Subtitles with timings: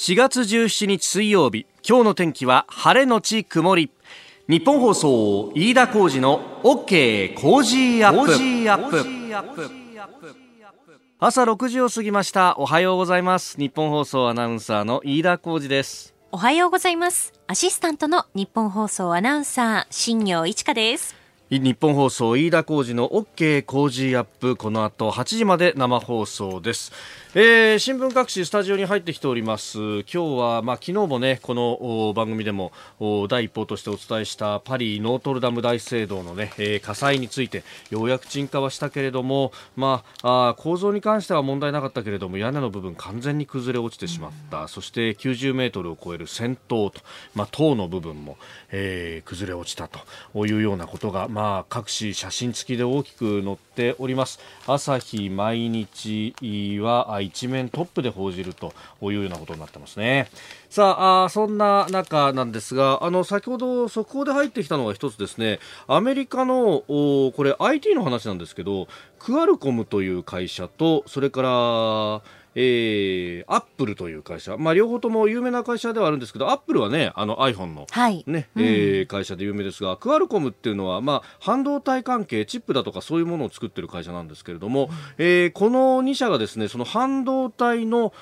[0.00, 3.90] 4月17日水曜日今日の天気は晴れのち曇り。
[4.48, 9.70] 日本放送飯田浩二の OK 工事アップ。
[11.18, 12.56] 朝6時を過ぎました。
[12.56, 13.58] おはようございます。
[13.58, 16.14] 日本放送アナウンサーの飯田浩二です。
[16.32, 17.34] おはようございます。
[17.46, 21.14] アシスタントの日本放送アナウンサー新業一華です。
[21.50, 24.54] 日本放送飯田浩二の OK 工事アップ。
[24.56, 26.92] この後8時まで生放送です
[27.32, 29.78] えー、新聞各紙スタジオに入ってきております。
[29.78, 32.72] 今日は、まあ、昨日もねこの番組でも
[33.28, 47.00] 第一報としてお伝えしたパリノートルダム大聖堂のね、えー、火災についてようやく鎮火はしたけれども、まあ、あ構造に関しては問題なかったけれども屋根の部分完全に崩れ落ちてしまった、うん、そして90メートルを超える先頭と、
[47.36, 48.38] まあ、塔の部分も、
[48.72, 54.40] えー、崩れ落ちたというようなことが、まあ、各紙写真付きで大きく載っております。
[54.66, 56.34] 朝日毎日
[56.80, 60.28] は一面トップで報じるというようなことになってますね。
[60.68, 68.86] さああそんな中なんですがあの先ほど速報で入ってきたのが一つですねアメリカのおこれ IT の話なんですけど
[69.18, 72.22] クアルコムという会社とそれから
[72.54, 78.24] えー、アップルという会社、まあ、両方とも有名な会社ではあるんですけどアップルはねあの iPhone の、はい。
[78.26, 88.12] ねうん、えー、会社で有名ですがクアルコムっていうのは、まあ、半導体関係チップだとかそういうものを作ってる会社なんですけれども、うん、えー、この2社がですねその半導体の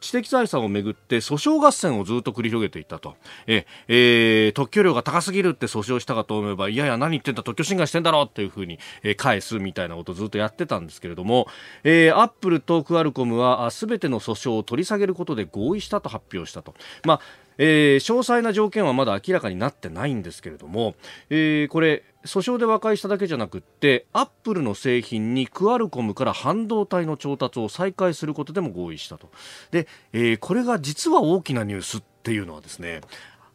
[0.00, 3.16] 知的財産をめぐって訴訟合戦をずっと繰り広げていったと、
[3.46, 11.46] ええー、特許料が高すぎるって訴訟したかと思えばいやいや何言ってんだ特許侵害してんだろうっていうふうに、えー、返すみたいなことをずっとやってたんですけれども、
[11.84, 16.74] えー、アップルとクアルコムムは全ての訴訟を取り下げることで合意したと発表したと。
[17.04, 17.20] まあ
[17.58, 20.94] えー、詳細な条件はまだ明らかになってないんですけれども、
[21.28, 29.30] えー、これ訴訟で和解しただけじゃなくってアップルの製品にクアルコムから半導体の調達を再開することでも合意したと
[29.72, 33.00] で、えー、これが実は大きなニュースっていうのはですね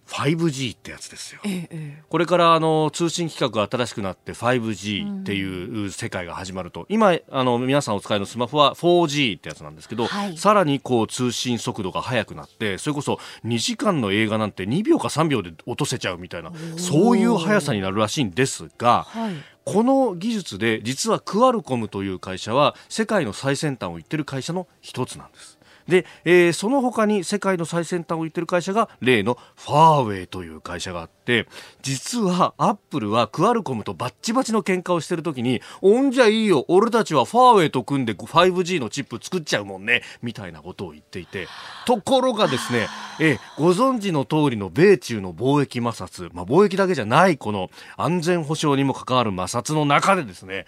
[0.08, 19.36] 5G ってやつですよ、ええ、これからあの通信規格が新しくなって 5G っていう世界が始まると、うん、今あの皆さんお使いのスマホは 4G ってやつなんですけど、はい、さらにこう通信速度が速くなってそれこそ2時間の映画なんて2秒か3秒で落とせちゃうみたいなそういう速さになるらしいんですが、はい、
[19.66, 25.53] この技術で実はクアルコムという会社は世界の最先端を言ってる会社の一つなんです。
[25.88, 31.48] で、えー、その他に世界の最先端を言ってる会社が例のファーウェイという会社があって
[31.82, 41.48] 実はアップルはクアルコムとバッチバチの喧嘩をしてる時におんじゃいいよ俺たちはファーウェイと組んで 5G のチップ作っちゃうもんねみたいなことを言っていて。
[41.86, 42.88] ところがですね、
[43.20, 50.66] えー、ご存知の通りの米中の貿易摩擦、まあ、貿易だけじゃないこの安全保障にも関わる摩擦の中でですね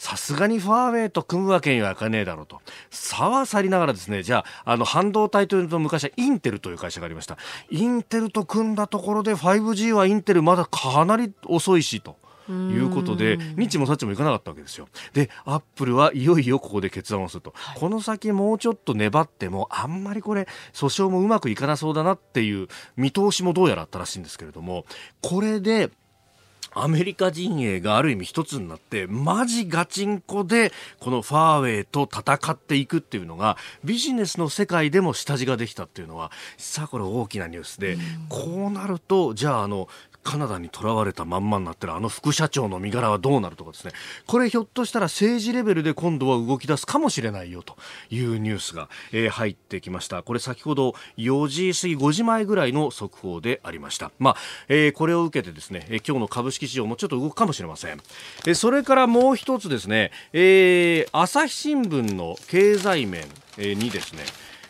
[0.00, 2.62] さすがにファーウェイと組むわけにはいかねえだろうと。
[2.88, 7.36] 差は去りながらですね、じゃあ、あの、半導体というと昔はインテルという会社がありました。
[7.68, 12.16] インテルと組んだところで 5G はインテルまだかなり遅いしと。
[12.48, 24.84] いうことで日もさっちもいかなかったわけですよでアップルはいよいよここで決断をすると、はい、この先もうちょっと粘ってもあんまりこれ訴訟もうまくいかなそうだなっていう見通しもどうやらあったらしいんですけれども
[25.22, 25.90] これで
[26.72, 37.96] アメリカ陣営がある意味一つになって、マジガチンコで、このファーウェイと戦っていくっていうのが、ビジネスの世界でも下地ができたっていうのは、さあこれ大きなニュースで、
[38.28, 39.88] こうなると、じゃああの、
[40.22, 43.92] カナダにとらわれたまんまになってるあの副社長の身柄はどうなるとかですね。
[44.26, 47.76] これひょっとしたら政治レベルで今度は動き出すかもしれないよと
[48.10, 50.22] いうニュースが、えー、入ってきました。
[50.22, 54.10] これ先ほど4時過ぎ5時前ぐらいの速報でありました。
[54.18, 54.36] まあ、
[54.68, 57.98] えー、これを受けてですね、えー、今日の株式市場もちょっと動くかもしれません、
[58.46, 63.24] えー、それからもう一つですね、えー、朝日新聞の経済面、
[63.56, 64.24] えー、にですね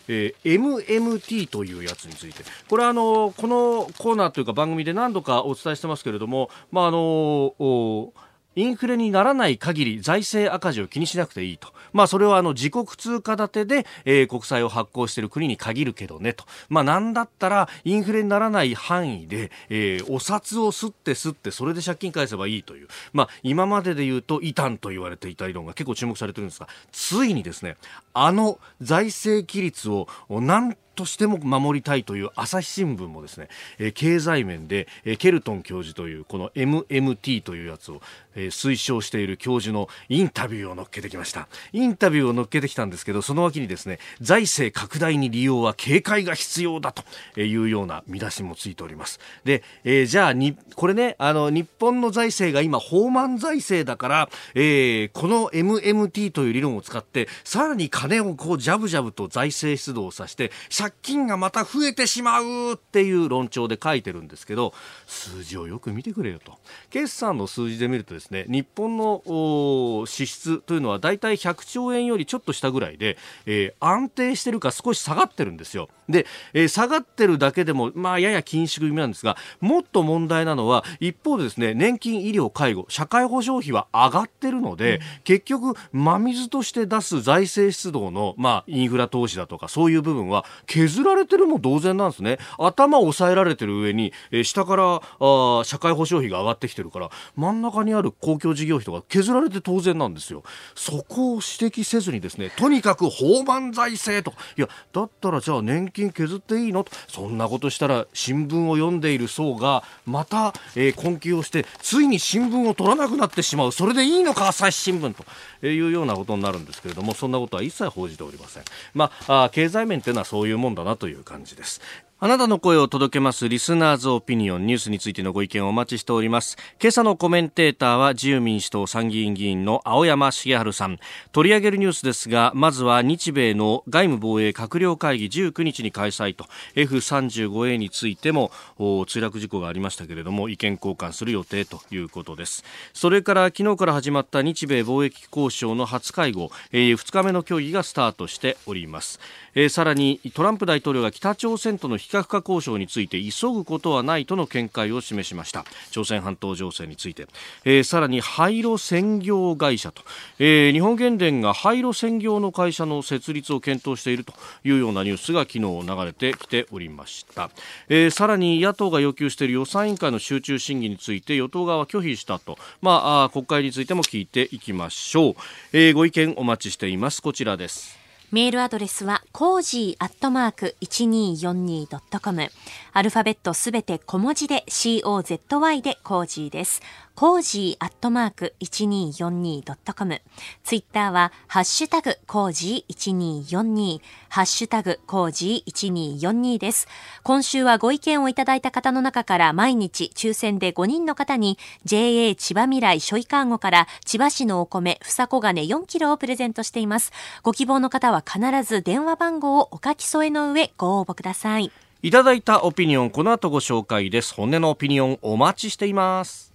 [0.07, 2.43] えー、MMT というやつについて。
[2.67, 8.13] これはあのこのコーナーというか番組で何度かお伝えしてますけれども、まああの
[8.55, 11.69] インフレにならない限り財政赤字を気にしなくていいと。
[11.93, 16.45] まあそれはあの自国通貨建てで、えー、国債を発行している国に限るけどねと。
[16.69, 22.87] まあなんだったらインフレにならない範囲で、えー、お札を吸って吸ってそれで借金返せばいいという。
[23.13, 27.77] まあ今までで言うと異端と言われていた理論が結構注目されてるんですが、ついにですね、
[28.13, 33.47] あの財政規律をなんとしても守りたいという朝日新聞もですね、
[33.79, 38.01] えー、経済面で、えー、ケルトン教授というこの MMT というやつを、
[38.35, 41.47] えー、推奨している教授のインタビューを乗っけてきました。
[41.73, 47.03] インタビューを乗っけてきたんですけどその脇にですね財政拡大に利用は警戒が必要だと
[47.39, 49.19] いうような見出しもついております。
[49.43, 64.73] で、えー、じゃあにこれねあの日本の財政が今放満財政だから、えー、この MMT という理論を使ってさらに金をこうジャブジャブと財政出動をさせて借借金がまた増えてしまうっていう論調で書いてるんですけど
[65.07, 66.57] 数字をよく見てくれよと。
[66.89, 75.89] 決算の数字で見るとですね日本の支出というのはだいたい100兆円よりちょっと下ぐらいで、えー、安定してるか少し下がってるんですよ。
[76.09, 92.39] で、えー、下がってるだけでもまあやや緊縮気味なんですがもっと問題なのは一方でですね年金医療介護社会保障費は上がってるので、うん、結局真水として出す財政出動のまあインフラ投資だとかそういう部分は削られてるも同然なんですね。
[92.57, 100.43] 頭を抑えられてる上に、え、下からあ社会保障費が上がってきてるから真ん中にある公共事業費とか削られて当然なんですよ。
[100.73, 104.37] そこを指摘せずにですねとにかく法満財政と。
[104.57, 106.85] いやだったらじゃあ年金削っていいの？
[106.85, 113.73] とそんなことしたら新聞を読んでいる層がまた、えー、困窮をしてついに新聞を取らなくなってしまう。
[113.73, 115.25] それでいいのか朝日新聞と。
[115.63, 118.63] えいうようなことになるんですけれどもそんなことは一切報じておりません。
[118.93, 121.81] まあ経済面というのはそういうもんだなという感じです。
[122.23, 126.55] あなたの声を届けますリスナーズオピニオンニュースについてのご意見をお待ちしております。
[126.79, 130.99] 今朝のコメンテーターは自由民主党参議院議員の青山茂春さん。
[131.31, 136.45] 取り上げるニュースですが、まずは日米の外務防衛閣僚会議19日に開催と
[136.75, 142.63] F35A についても墜落事故がありましたけれども意見交換する予定ということです。
[142.93, 149.19] それから昨日から始まった日米貿易交渉の初会合、えー、2日目の協議がスタートしております。
[149.55, 155.63] えー、さらにトランプ大統領が北朝鮮との非核化交渉について急ぐことはないとの見解を示しました。
[155.91, 157.25] 朝鮮半島情勢について、
[157.63, 160.01] えー、さらに廃炉専業会社と、
[160.37, 164.33] えー、日本原電が廃炉専業の会社の設立を検討していると
[164.65, 167.49] いうようなニュースが昨日流れてきておりました、
[167.87, 175.35] えー、さらに野党が要求している予算委員会の集中審議について与党側は拒否したと、まあ、国会についても聞いていきましょう、
[175.71, 177.21] えー、ご意見お待ちしています。
[177.21, 178.00] こちらです。
[178.31, 182.49] メールアドレスは、コージーアットマーク 1242.com。
[182.93, 186.81] アルファベットすべて小文字で COZY でコージーです。
[187.15, 190.21] コージーアットマーク 1242.com。
[190.63, 196.87] ツイッターは、ハッシュタグコージー1242、ハッシュタグコージー1242です。
[197.23, 207.11] 今週はご意見をいただいた方の中から毎日抽選で5人の方に JA 千葉未来ショイカーゴから千葉市のお米、ふこ金4キロをプレゼントしています。
[207.43, 211.71] ご希望の方は必ず電話番号をお書き添えの上ご応募ください。
[212.03, 214.33] いただいたオピニオン、この後ご紹介です。
[214.33, 216.50] 本音のオピニオンお待ちしています。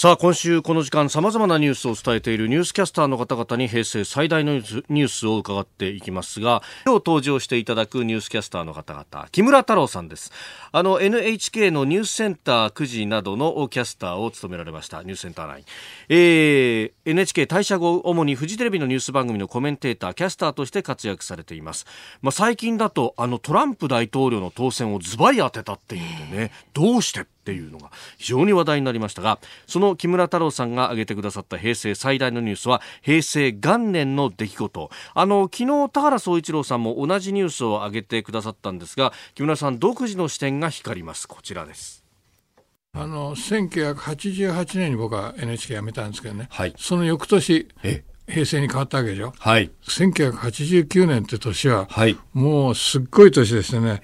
[0.00, 10.32] さあ今週この時間さまざまなニュースを伝えているニュースキャスターの方々に平成最大のニュースを伺っていきますが今日登場していただくニュースキャスターの方々木村太郎さんです。
[10.72, 15.64] あの NHK のニュースセンター9時などのキャスターを務められましたニュースセンター内、
[16.08, 21.84] えー、NHK 退社後主にフジテレビのニュース番組のコメンテーターキャスターとして活躍されています、
[22.22, 34.90] まあ、最近だとあのトランプ大統領の当選をズバリ当てたっていうんでねどうしてっていうのが非常に話題になりましたがその木村太郎さんが挙げてくださった平成最大のニュースは平成元年の出来事。
[35.14, 41.26] あの昨日田原総一郎さんも同じニュースを挙げてくださったんですが木村さん独自の視点が光ります。
[41.26, 42.04] こちらです。
[42.92, 47.68] あの1988年に僕は NHK 辞めたんですけどね、はい、その翌年
[48.30, 54.02] 平成に変わったわけでしょ、はい、1989年って年は、はい、もうすっごい年でしたね、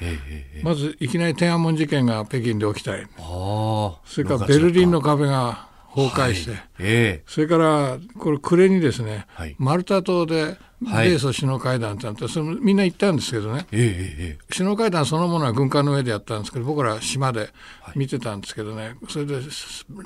[0.62, 2.96] まずいきなり天安門事件が北京で起きた。
[2.96, 6.60] りそれからベルリンの壁が崩壊して、はい。
[6.78, 17.48] えー、それからこれ暮れにですね、はい、マルタ島で米ソ首脳会談ってなってそれみんな行ったんですけどね、えー、首脳会談そのものは軍艦の上でやったんですけど僕ら島で
[17.94, 19.40] 見てたんですけどね、それで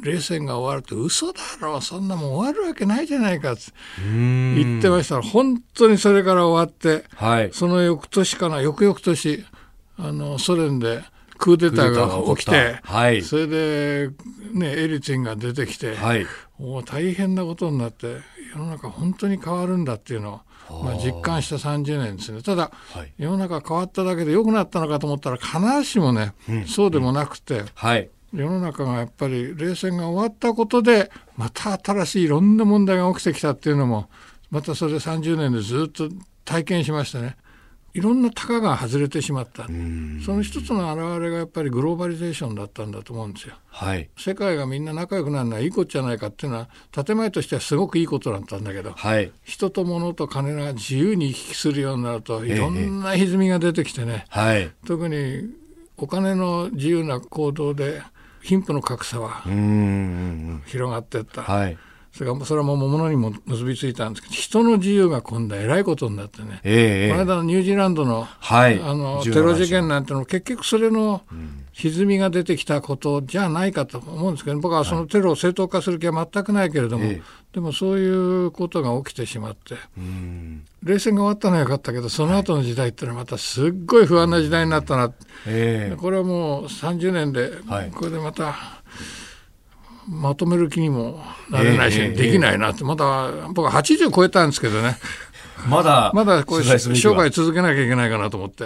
[0.02, 3.62] 冷戦が終わるって嘘だろそんなもん終わるわけないじゃないかって
[3.98, 9.44] 言ってましたら本当にそれから終わって、はい、その翌年かな翌々年
[9.98, 11.02] あのソ連で。
[11.40, 11.92] クーデター
[12.28, 14.10] が起きて、はい、それで、
[14.52, 16.26] ね、エリツィンが出てきて、はい、
[16.58, 18.18] もう大変なことになって
[18.52, 22.42] 世の中本当に変わるんだっていうのを、まあ、実感した30年ですね。
[22.42, 27.60] ただ、はい、世の中変わっただけで良くなったのかと思ったら必ずしもね、うん、そうでもなくて。
[27.60, 28.10] うんはい。
[28.32, 34.08] 世の中がやっぱり冷戦が終わったことでまた新しいいろんな問題が起きてきたっていうのも
[34.50, 36.08] またそれ30年でずっと
[36.44, 37.36] 体験しましたね。
[37.92, 39.66] いろんな高が外れてしまった。
[39.66, 43.54] その一つの表れがやっぱりグローバリゼーションだったんだと思うんですよ。
[43.68, 55.50] はい、世界がみんな仲良くなるのはいいことじゃないかっていうのは建前としてはすごくいいことだったんだけど、はい、人と物と金が自由に行き来するようになるといろんな歪みが出てきてね、はい、特に
[55.96, 58.02] お金の自由な行動で
[58.42, 59.42] 貧富の格差は
[60.66, 61.42] 広がっていった。
[61.42, 61.78] はい
[62.12, 71.22] それからそれはもう物にも結びついたんですけど人の自由が今度はえらいことになってね、えー、この間のニュージーランドの,、はい、あのテロ事件なんてのも結局それの
[71.72, 78.08] 歪みが出てきたことじゃないかと思うんですけど僕はそのテロを正当化する気は全くないけれども、はい、でもそうい
[78.46, 79.76] うことが起きてしまって、
[80.82, 85.12] 冷戦が終わったのはよかったけどその後の時代ってのはまたすっごい不安な時代になったな、
[85.46, 87.52] えー、これはもう30年で
[87.94, 88.82] これでまた。
[90.10, 94.96] まとめる気にもなれないし、できないなって、まだ僕は80超えたんですけどね。
[95.68, 98.64] まだ、 まだこれ、生涯続けなきゃいけないかなと思って。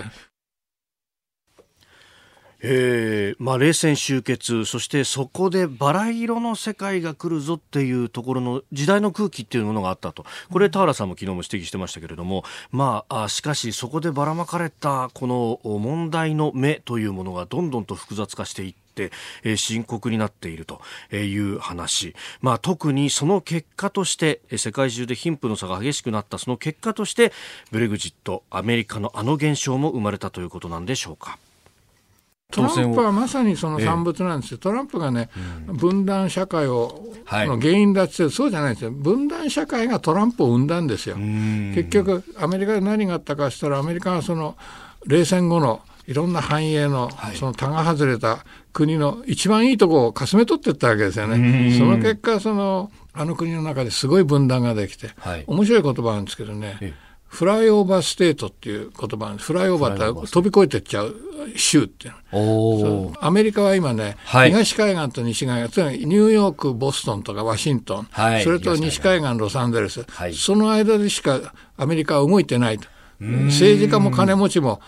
[2.66, 20.80] えーまあ、冷戦終結そしてそこでバラ色の世界が来るぞっていうところの時代の空気っていうものがあったとこれ田原さんも昨日も指摘してましたけれども、まあ、しかしそこでばらまかれたこの問題の目というものがどんどんと複雑化していって、え深刻になっていると
[21.12, 26.38] いう話、まあ、特にその結果として世界中で貧富の差が激しくなった。
[26.38, 27.32] その結果として
[27.70, 31.38] ブレグジットアメリカのあの現象も生まれたということなんでしょうか。
[32.54, 35.28] トランプはまさにその産物なんですよ、えトランプがね、
[35.68, 41.16] うん、分断社会を、はい、の原因だって、そうじゃないんですよ、分断社会がトランプを生んだんですよ。
[41.16, 44.56] 結局、アメリカで何があったかしたら、アメリカはその
[45.06, 51.78] 冷戦後のいろんな繁栄の、その他が外れた国の一番いいところをかすめ取っていったわけですよね。
[51.78, 56.94] その結果、そのあの国の中ですごい分断ができて、はい、面白い言葉なんですけどね。
[57.28, 59.34] flyover state っていう言葉。
[59.36, 61.14] flyover って飛び越えてっちゃう
[61.56, 63.12] 州っていうの。
[63.20, 72.88] アメリカは今ね、はい、東海岸と西海岸、つまりニューヨーク、ボストンとかワシントン、はい、それと西海岸、ロサンゼルス、はい、その間でしかアメリカは動いてないと。
[73.20, 74.80] 政治家も金持ちも、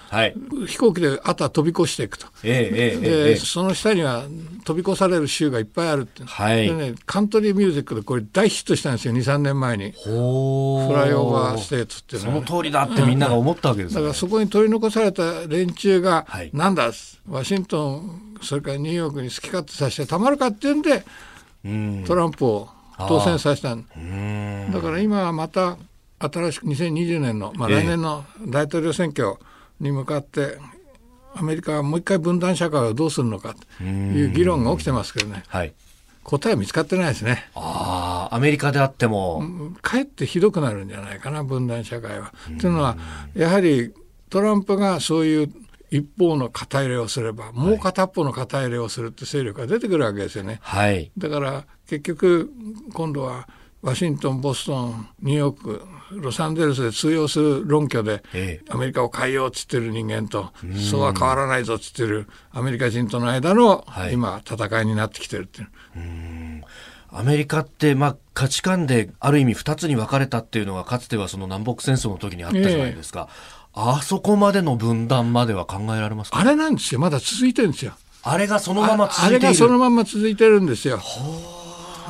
[0.67, 4.25] 飛行機であとは飛び越していくと、ええでその下には
[4.65, 6.67] 飛び越される州がいっぱいあるって、はい。
[6.67, 9.93] でね、カントリーミュージックでこれ大ヒットしたんですよ23年前に。
[9.93, 16.91] flyover state っていうのは、その通りだってみんなが思ったわけです、ね、だからそこに取り残された連中が、はい、なんだ
[17.29, 21.05] ワシントンそれからニューヨークに好き勝手させてたまるかっていうんで
[22.07, 22.69] トランプを
[22.99, 23.87] 当選させたん。
[24.73, 25.77] だから今はまた
[26.19, 29.35] 新しく2020年の、まあ、来年の大統領選挙
[29.81, 30.59] に向かって、
[31.35, 35.75] アメリカはもう一回分断社会をどうするのかという議論が起きてますけどね、はい、
[36.23, 37.51] 答えは見つかってないですね。
[37.55, 39.43] ああ、アメリカであっても。
[39.83, 42.33] かえってひどくなるんじゃないかな、分断社会は。
[42.59, 42.97] というのは、
[43.35, 43.93] やはり
[44.31, 45.53] トランプがそういう
[45.91, 50.59] 一方の肩入れをすれば、もう片方の肩入れをするって勢力が出てくるわけですよね。
[50.63, 52.51] はい、だから結局
[52.93, 53.49] 今度は
[53.83, 58.23] ワシントン、ボストン、ニューヨーク、ロサンゼルスで通用する論拠で、
[58.69, 60.53] アメリカを変えようっつってる人間と、
[60.91, 65.69] そうは変わらないぞっつってるアメリカ人との間の、今、戦いになってきてるっていう。
[67.11, 73.29] アメリカって、まあ、価値観である意味2つに分かれたっていうのがかつてはその南北戦争の時にあったじゃないですか、
[73.75, 77.01] えー、あそこまでの分断までは考えられますあれなんですよ。
[77.01, 77.95] まだ続いてるんですよ。
[78.23, 79.37] あれがそのまま続いてる。
[79.37, 81.01] あれがそのまま続いてるんですよ。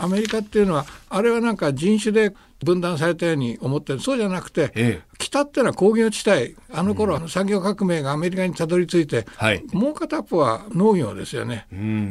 [0.01, 2.35] アメリカっていうのはあれはなんか人種で
[2.65, 4.01] 分断されたように思ってる。
[4.01, 6.57] そうじゃなくて、ええ、北っていうのは工業地帯。
[6.73, 11.67] あの頃、うん、産業革命がアメリカにたどり着いて、はい、もう片っぽは農業ですよね。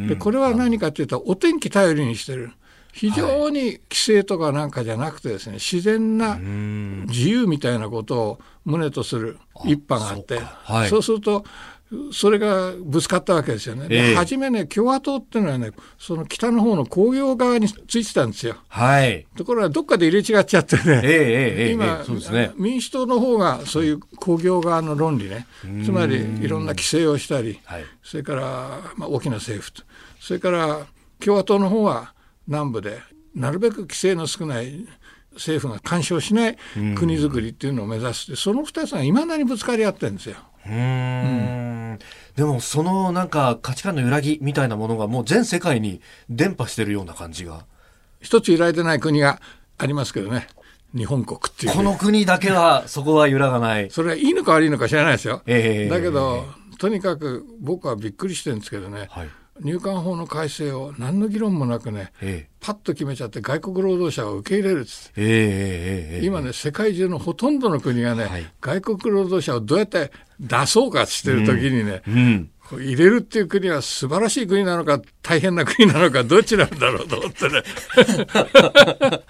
[0.07, 2.51] でこれは何かというとお天気頼りにしてる。
[2.93, 10.39] 非常に規制とかなんかじゃなくてですね自然な自由みたいなことを旨とする一派があって。
[10.39, 11.43] はい、そうすると
[12.11, 13.85] それがぶつかったわけですよね。
[13.91, 18.55] えー、初めね、共和党っていうのはね、その北の方の工業側についてたんですよ。
[18.67, 19.27] はい。
[19.37, 25.45] ところがどっかで入れ違っちゃってね、えー、今、そうですね、民主党の方がそういう工業側の論理ね、
[25.83, 29.83] つまりいろんな規制をしたり、はい、それから、まあ、大きな政府と、
[30.19, 30.87] それから
[31.19, 32.13] 共和党の方は
[32.47, 32.99] 南部で、
[33.35, 34.87] なるべく規制の少ない
[35.33, 36.57] 政府が干渉しない
[36.95, 40.37] 国づくりっていうのを目指して、その2つがいまだにぶつかり合ってるんですよ。
[40.67, 41.99] うん、
[42.35, 47.65] でもそのなんか価値観の揺らぎみたいなものがもう全世界に伝播してるような感じが。
[48.21, 49.39] 一つ揺らいでない国が
[49.77, 50.47] ありますけどね。
[50.95, 51.73] 日本国っていう。
[51.73, 53.91] この国だけはそこは揺らがない。
[53.91, 56.45] それはいいのか悪いのか知らないですよ、えー、だけど、
[56.79, 59.29] とにかく僕はびっくりしてるんですけどね、はい
[59.61, 77.63] 入管法の改正を何の議論もなくね、ええ、パッと決めちゃって外国労働者を受け入れるっつって、ええ、今ね世界中のほとんどの国がね、はい、外国労働者をどうやって出そうかしてる時にね、うんうん、入れるっていう国は素晴らしい国なのか大変な国なのかどっちなんだろうと思ってね。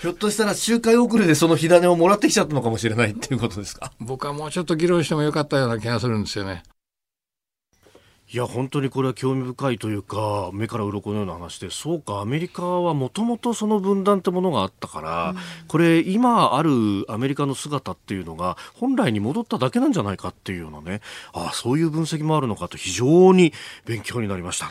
[0.00, 3.92] ひょっとしたら周回遅れでその火種をもらってきちゃったのかもしれないっていうことですか？
[4.00, 6.62] 僕はもうちょっと議論してもよかったような気がするんですよね
[8.34, 15.36] いや本当にこれは興味深いというか目から鱗のような話でそうかアメリカはもともとその分断ってものがあったから、うん、
[15.68, 21.02] これ今あるアメリカの姿っていうのが本来に戻っただけなんじゃないかっていうようなね
[21.34, 23.52] ああそういう分析もあるのかと非常に
[23.84, 24.70] 勉強になりました。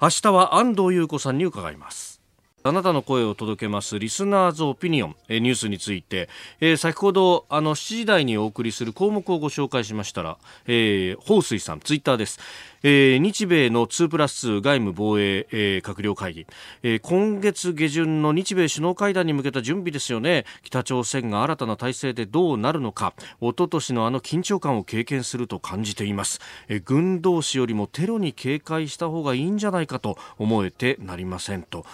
[0.00, 2.22] 明日は安藤優子さんに伺います。
[2.64, 6.28] あなたの声を届けますリスナーズオピニオン、えニュースについて、
[6.60, 12.38] えー、先ほどあの7時台にお送りする項目をご紹介しましたら、えー、彭水さんツイッターです、
[12.82, 16.46] えー、日米の2プラス2外務防衛、えー、閣僚会議、
[16.82, 20.44] えー、今月下旬の日米首脳会談に向けた準備ですよね。
[20.62, 23.14] 北朝鮮が新たな体制でどうなるのか。
[23.40, 31.84] 一昨年のあの緊張感を経験すると感じています、えー、軍同士よりもテロに警戒した方がいいんじゃないかと思えてなりませんと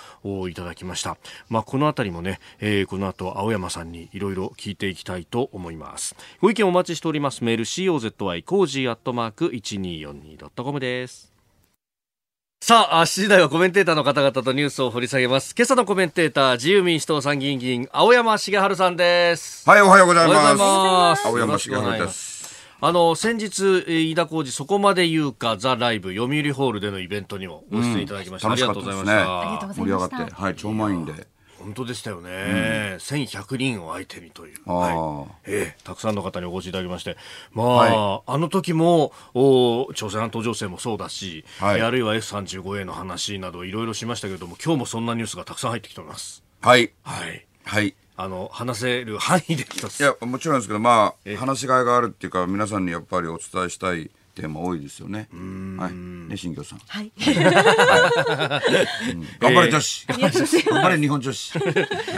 [0.49, 1.17] いただきました、
[1.49, 6.17] まあ、このあたりもね、えー、この後青山さんにいろいろ聞いていきたいと思います。
[6.41, 7.45] ご意見お待ちしております。
[7.45, 11.33] メール COZY コージーアットマーク 1242.com です
[12.61, 15.55] さあ、7時台はコメンテーターの方々とニュースを掘り下げます。
[15.57, 19.69] 今朝のコメンテーター、自由民主党参議院議員、青山茂春さんです。
[19.69, 21.27] はい、おはようございます。
[21.27, 22.39] 青山茂春です。
[22.81, 28.49] あの、先日、飯田浩二、そこまで言うか、ザ・ライブ、読売ホールでのイベントにもご出演いただきました。
[28.49, 29.75] うん、ありがとうございました。
[29.75, 31.27] 盛り上がって、はい、超満員で。
[31.61, 35.51] 本当でしたよね、うん、1100人を相手にという、はい。
[35.51, 37.17] えー、たくさんの方にお越しいただきまして、
[37.53, 46.43] まあ、はい、あの時もお朝鮮半島情勢もそうだし、はい、あるいは F35A の話などいろいろしましたけれども、今日もそんなニュースがたくさん入ってきております。
[46.61, 46.93] はい。
[47.03, 47.47] はい。
[47.65, 47.95] はい。
[48.21, 50.01] あの話せる範囲で一つ。
[50.01, 55.29] いやもちろんですけどまあ話しがいがあるっていうか皆さんにやっぱりお伝えしたいテーマ多いですよね。
[55.79, 55.93] はい。
[55.93, 56.79] ね、新庄さん。
[56.87, 57.11] はい。
[59.41, 60.07] 頑張れ女子。
[60.71, 61.59] 頑張れ日本女子。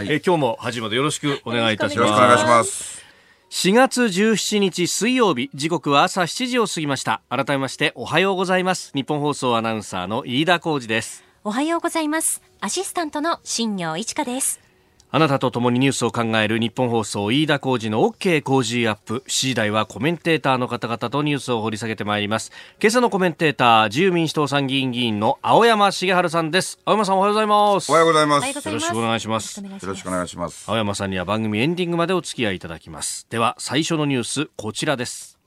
[0.07, 2.09] え今日も始までよろしくお願いいたします。
[2.09, 3.01] よろしくお願いします。
[3.49, 14.70] 4月17日水曜日時刻は朝7時を過ぎました改めましておはようございます日本放送アナウンサーの飯田浩二ですおはようございますアシスタントの新業一華です
[15.13, 19.25] あなたと共にニュースを考える日本放送飯田浩二の OK 工事アップ。
[19.27, 22.53] 7時台はコメンテーターの方々とニュースを掘り下げてまいります。
[22.81, 26.79] 今朝のコメンテーター、自由民主党参議院議員の青山茂春さんです。
[26.85, 27.91] 青山さんおはようございます。
[27.91, 28.69] おはようございます。
[28.69, 29.61] よろしくお願いします。
[29.61, 30.71] よろしくお願いします。
[30.71, 33.27] 青山さんには番組エンディングまでお付き合いいただきます。
[33.31, 35.41] では、最初のニュース、こちらです。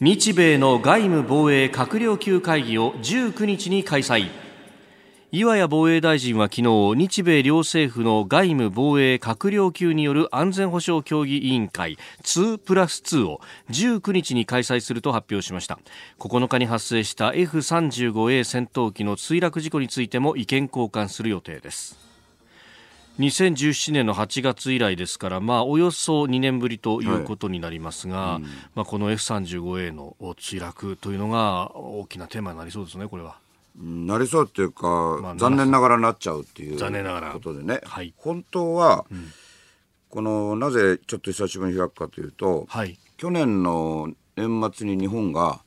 [0.00, 4.49] 日米の外務防衛閣僚級会議を19日に開催。
[5.32, 13.40] 岩谷防衛大臣は昨日日米両政府の外務防衛閣僚級による安全保障協議委員会2プラス2を
[13.70, 15.78] 19日に開催すると発表しました。
[16.18, 21.96] 9日に発生した F35A 戦闘機の墜落事故についても意見交換する予定です。
[23.20, 28.42] 2017年の8月以来ですから、まあ、およそ2年ぶりということになりますが、はい。
[28.42, 33.36] うん、まあ、この F35A の墜落というのが大きなテーマになりそうですね、これは。
[33.80, 39.28] なりそうっていうか、まあ、残念ながらなっちゃうっていうことでね、はい、本当は、うん、
[40.10, 45.62] このなぜちょっと久しぶりに開くかというと、はい、去年の年末に日本が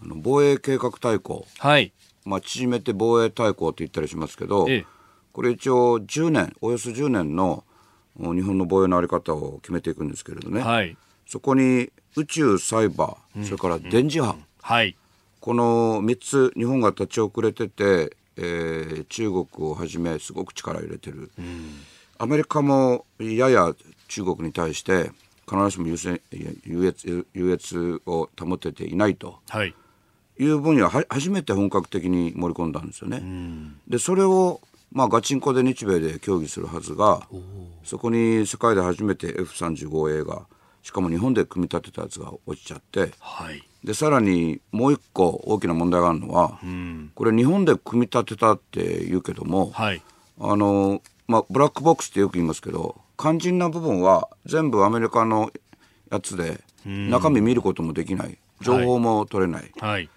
[0.00, 1.92] あの防衛計画大綱、はい、
[2.24, 4.86] まあ、縮めて防衛大綱って言ったりしますけど、ええ、
[5.32, 7.64] これ一応10年およそ10年の
[8.16, 14.96] 日本の防衛の在り方を決めていくんですけれどね、はい、そこに宇宙サイバー、それから電磁波、はい
[15.40, 21.80] この3つ日本が立ち遅れてて、えー、中国をはじめすごく力を入れてる、うん、
[22.18, 23.74] アメリカもやや
[24.08, 25.10] 中国に対して
[25.48, 26.20] 必ずしも優先
[26.64, 29.74] 優越優越を保てていないと、はい、
[30.38, 33.18] いう分野は初めて本格的に盛り込んだんですよね。
[33.18, 34.60] うん、でそれを
[34.92, 37.22] まあ、ガチンコで日米で協議するはずが
[37.84, 40.46] そこに世界で初めて F35A が
[40.82, 50.02] しかも日本で組み立てたやつが落ちちゃって、はい、でさらにもう一個大きな問題があるのは、うん、これ日本で組み立てたって言うけども、はい、
[50.40, 55.50] あのまあ、ブラックボックスってよく言いますけど肝心な部分は全部アメリカの
[56.10, 58.38] やつで中身見ることもできない。
[58.60, 60.08] 情報も取れない、はい、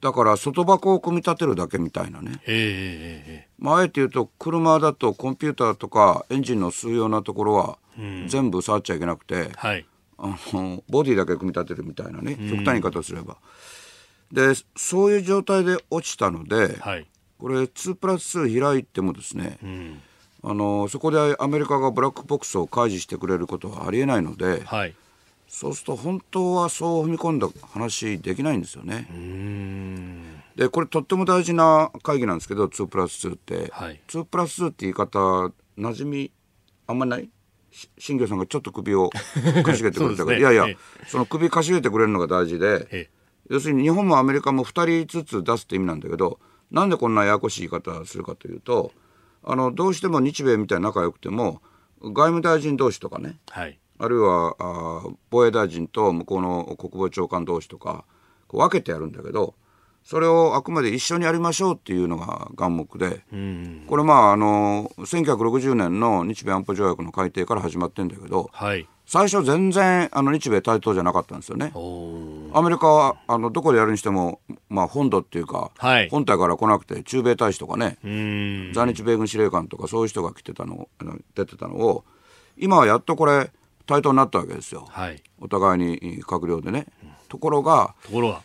[0.00, 7.78] だから外箱を組み立てるだけみたいなね、えー、まあ、あえて言うと車だとコンピューターとかエンジンの吸うようなところは
[8.26, 9.86] 全部触っちゃいけなくて、はい
[10.18, 13.36] あのボディだけ組み立てるみたいなね極端な言い方をすれば。
[14.32, 17.06] でそういう状態で落ちたので、はい、
[17.38, 20.00] これ2プラス2開いてもですね、うん、
[20.42, 24.94] あのそこでアメリカがブラックボックスを開示してくれることはありえないので、はい、
[25.46, 29.06] そうすると本当はそう踏み込んだ話できないんですよね。
[30.56, 36.32] でこれとっても大事な会議なんですけど2プラス2って、はい、2プラス2って言い方馴染み
[36.86, 37.28] あんまりない？
[37.98, 39.10] 新庄さんがちょっと首を
[39.64, 43.10] かしげてくれたから、ね、いやいや、その首かしげてくれるのが大事で、
[43.50, 46.38] 要するに日本もアメリカも2人ずつ出すって意味なんだけど
[46.70, 48.92] なんでこんなややこしい言い方するかというと
[49.42, 51.60] あのどうしても日米みたいな仲良くても
[52.00, 58.04] 外務大臣同士とかね、はい、あるいはあ防衛大臣と向こうの国防長官同士とか
[58.48, 59.54] こう分けてやるんだけど
[60.04, 63.22] それをあくまで一緒にやりましょうっていうのが眼目で、
[63.86, 71.72] これまああの1960年の日米安保条約の改定から始まってんだけど、はい、最初全然あの日米対等じゃなかったんですよね。
[72.52, 77.96] アメリカはあのどこでやるにしても、まあ、本土っていうか、はい、本体から来なくて駐米大使とかね
[78.74, 80.88] 在日米軍司令官とかそういう人が来てたの
[81.34, 82.04] 出てたのを
[82.58, 83.50] 今はやっとこれ
[83.86, 86.86] 対等になったわけですよ、はい、お互いに閣僚でね。
[87.28, 88.42] ところがところが。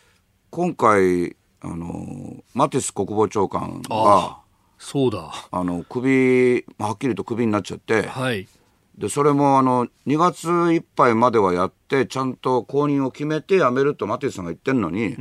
[0.50, 4.38] 今回あのマティス国防長官が
[4.78, 5.30] そうだ。
[5.50, 8.48] あの首はっきりと首になっちゃって、はい、
[8.96, 15.16] でそれもあの2月いっぱいまではやってちゃんと後任を決めて辞めるとマティスさんが言ってるのに、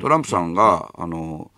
[0.00, 1.50] トランプさんがあの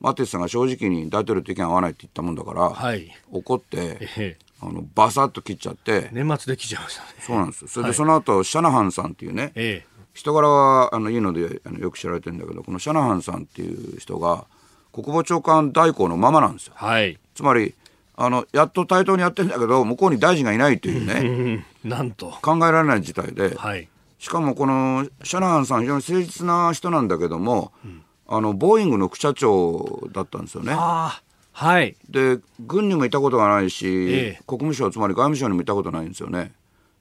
[0.00, 4.38] マティスさんが正直に大統領と意見合わないって言ったもんだから、はい、怒って。
[4.60, 7.08] あのバサッと切っちゃって年末で切っちゃいましたね。
[7.20, 14.46] そうなんですそれでその後、はい、シャナハンさんっていうね、ええ、人柄はあのいいのであのよく知られてるんだけどこのシャナハンさんっていう人が
[14.92, 16.74] 国防長官代行のままなんですよ。
[16.76, 17.74] はい、つまり
[18.16, 21.66] あのやっと対等にやってるんだけど向こうに大臣がいないというね。
[21.82, 22.30] なんと。
[22.40, 30.74] 考えられない事態で、はい、しかもこのシャナハンさん非常に誠実な人なんだけども、うん、あのボーイングの副社長だったんですよね。
[30.74, 36.52] はい、で軍にもいたことがないし、ええ、国務省つまり外務省にもいたことないんですよね。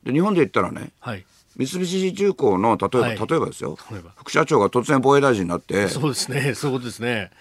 [0.04, 3.78] で日本で言ったらね、はい、三菱重工の例えば、はい、例えばですよ。
[4.16, 5.88] 副社長が突然防衛大臣になって。
[5.88, 6.54] そうですね。
[6.56, 7.32] そうですね。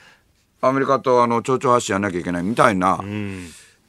[0.60, 3.02] アメリカとあの町長発信やらなきゃいけないみたいな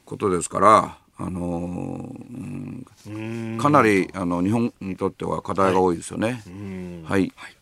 [0.04, 6.42] ことですから、あのー、かなりあの日本にとっては課題が多いですよね。
[7.04, 7.56] はい、はい。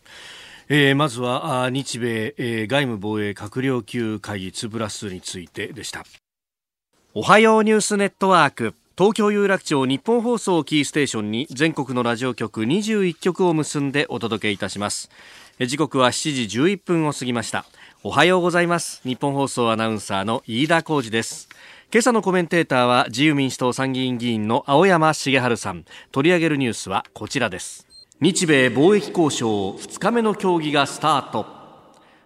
[0.69, 6.05] えー、まずは日米、えー、外務防衛閣僚級会議2プラスについてでした。
[7.13, 15.09] おはようニュースネットワーク東京有楽町日本放送キーステーションに全国のラジオ局21局を結んでお届けいたします。
[15.59, 17.65] 時刻は7時11分を過ぎました。
[18.03, 19.01] おはようございます。
[19.05, 21.49] 日本放送アナウンサーの飯田浩二です。
[21.91, 25.87] 今朝のコメンテーターは自由民主党参議院議員の青山茂春さん。
[26.11, 27.87] 取り上げるニュースはこちらです。
[28.21, 31.62] 日米貿易交渉2日目の協議がスタート。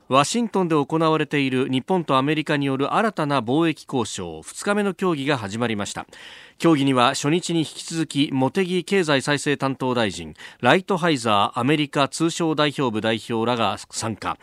[0.08, 6.06] ワシントンで行われている日本とアメリカによる新たな貿易交渉2日目の協議が始まりました。
[6.58, 14.38] 協議には初日に引き続き茂木経済再生担当大臣ライトハイザーアメリカ通商代表部代表らが参加。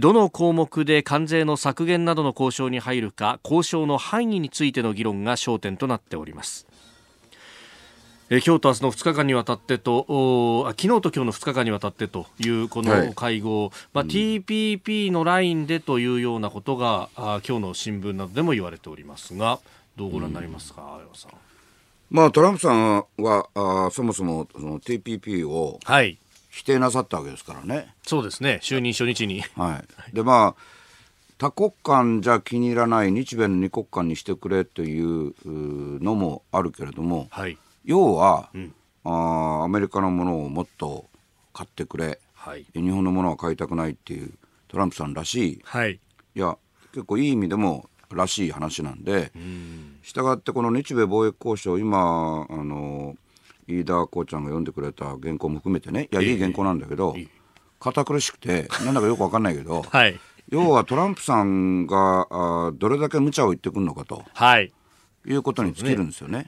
[0.00, 6.66] どの項目で関税の削減などの交渉に入るか交渉の範囲についての議論が焦点となっております。
[8.34, 19.58] え今日と明日の2日間にわたってとお昨日と今日の2日間にわたってというこの会合、はい、まあ、TPP のラインでというようなことがあ今日の新聞などでも言われておりますが
[19.98, 21.32] どうご覧になりますか、うん、さん。
[22.10, 25.78] まあ、トランプさんはあそもそもその TPP を
[26.48, 27.76] 否定なさったわけですからね。
[27.76, 28.60] はい、そうですね。
[28.62, 29.42] 就任初日に。
[29.56, 30.62] はい、でまあ
[31.36, 41.08] 多国間じゃ気に入らない日米の二国間にしてくれというのもあるけれども、はい、要は、うん、あアメリカのものをもっと
[41.52, 44.32] 買ってくれ、はい、日本のものは買いたくないっていう
[44.68, 46.00] トランプさんらしい、はい、
[46.34, 46.56] いや
[46.92, 49.32] 結構いい意味でもらしい話なんで
[50.02, 53.16] したがってこの日米貿易交渉今あの
[53.66, 57.14] 飯田こうちゃんが読んでくれた原稿も含めてねいやいい原稿なんだけど、
[57.80, 60.18] 堅苦しくてなんだかよく分かんないけど、 はい、
[60.48, 64.24] 要はトランプさんがあどれだけ無茶を言ってくるのかと。
[64.34, 64.72] はい
[65.26, 66.46] いうことに尽きるんですよね。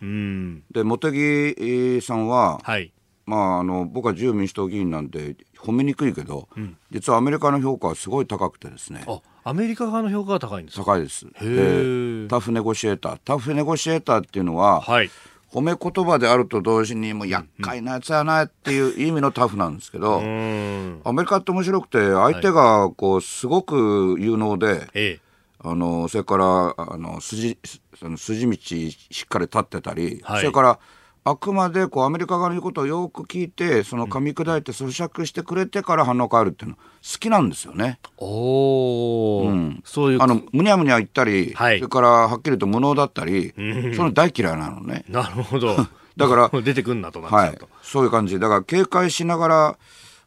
[0.71, 2.93] で、ね、茂木さんは、はい、
[3.27, 9.05] まあ、あの僕は自由民主党議員なんで褒めにくいけど、うん、実はアメリカの評価はすごい高くてですね。
[9.45, 11.27] アメリカ側の評価が高いんです高いです。
[11.41, 13.19] でタフネゴシエーター。
[13.25, 15.11] タフネゴシエーターっていうのは、はい、
[15.51, 25.21] 褒め言葉であると同時にもう厄介なやつやなっていう意味のタフなんですけど、うん、アメリカって面白くて相手がこうすごく有能で、はい
[25.67, 27.59] あのそれからあの筋
[27.97, 30.79] その筋道しっかり立ってたり、はい、それから
[31.27, 36.83] あくまでこうアメリカ側の言うことをよく聞いてその噛み砕いて咀嚼してくれてから反応変えるっていうの好
[37.19, 37.99] きなんですよね。
[38.19, 40.23] おお、うん、そういう。
[40.23, 45.05] あのむにゃむにゃ言ったり、はい、それからはっきりと無能だったり、うん、その大嫌いなのね。
[45.09, 45.77] なるほど。
[46.17, 48.39] だから 出てくんなとなはい、そういう感じ。
[48.39, 49.79] だから警戒しながら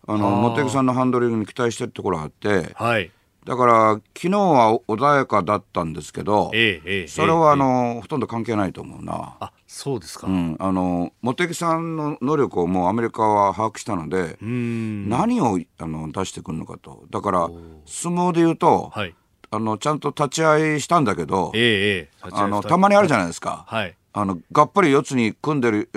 [0.08, 3.12] あの茂木さんのハンドリングに期待してるところがあって、はい、
[3.48, 9.38] だから昨日は穏やかだったんですけど、ええ、それはあの、え、ほとんど関係ないと思うな。
[9.40, 17.06] あそうですか、うん、あの茂木さんの能力をもうアメリカは把握したので何をあの出してくるのかと。
[17.10, 17.50] だから
[17.86, 19.16] 相撲で言うと、はい、
[19.50, 23.64] あのちゃんと立ち会いしたんだけど、ええ、あのたまにあるじゃないですか。
[23.66, 25.90] はいあのがっぱり四つに組んでる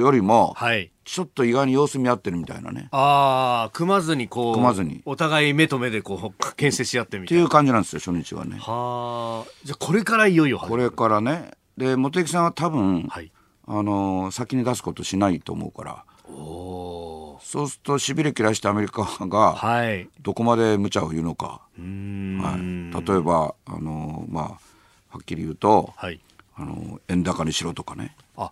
[0.00, 2.88] よりも、はい、ちょっと意外に様子見合ってるみたいなね。
[2.90, 5.02] ああ組まずにこう組まずに。
[5.04, 7.42] お互い目と目でこう牽制し合ってみたいな。
[7.42, 8.58] っていう感じなんですよ初日はね。
[8.58, 9.50] はあ。
[9.64, 11.52] じゃあこれからいよいよこれからね。
[11.76, 13.30] で茂木さんは多分、はい、
[13.66, 16.04] あの先に出すことしないと思うから。
[16.28, 24.58] おそうするとしびれ切らしてアメリカが、はい、どこまで無茶を言うのか、はい、例えばあのまあは
[25.20, 26.20] っきり言うと、はい、
[26.56, 28.16] あの円高にしろとかね。
[28.36, 28.50] あ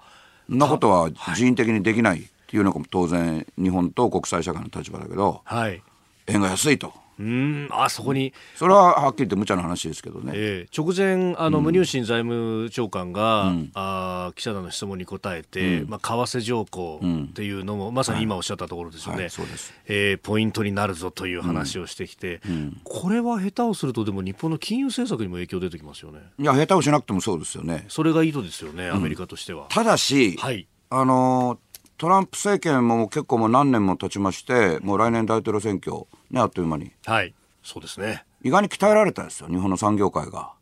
[0.49, 5.83] そんなことは人為的にできないっていうのが当然日本と国際社会の立場だけど、はい、
[6.27, 7.04] 円が安いと。
[7.19, 7.69] うん。
[7.71, 8.33] あそこに。
[8.55, 19.75] それははっきり言って無茶な話ですけどね、えー、直前あの、ムニューシン財務長官が、うん、あ記者団の質問に答えて、うん、まあ、為替条項っていうのも、うん、まさに今おっしゃったところですよね、はいはい、そうです。
[19.87, 22.41] えー、ポイントになるぞという話をしてきて、
[22.85, 26.21] これは下手をするとでも日本の金融政策にも影響出てきますよね。
[26.39, 27.85] いや下手をしなくてもそうですよね。
[27.89, 31.59] それが意図ですよねアメリカとしては、ただし、はい、あの
[31.97, 36.93] トランプ政権も結構もう何年も経ちましてもう来年大統領選挙ねあっという間に。
[37.07, 37.35] はい。
[37.63, 38.25] そうですね。
[38.43, 40.53] 意外に鍛えられたんですよ日本の産業界が。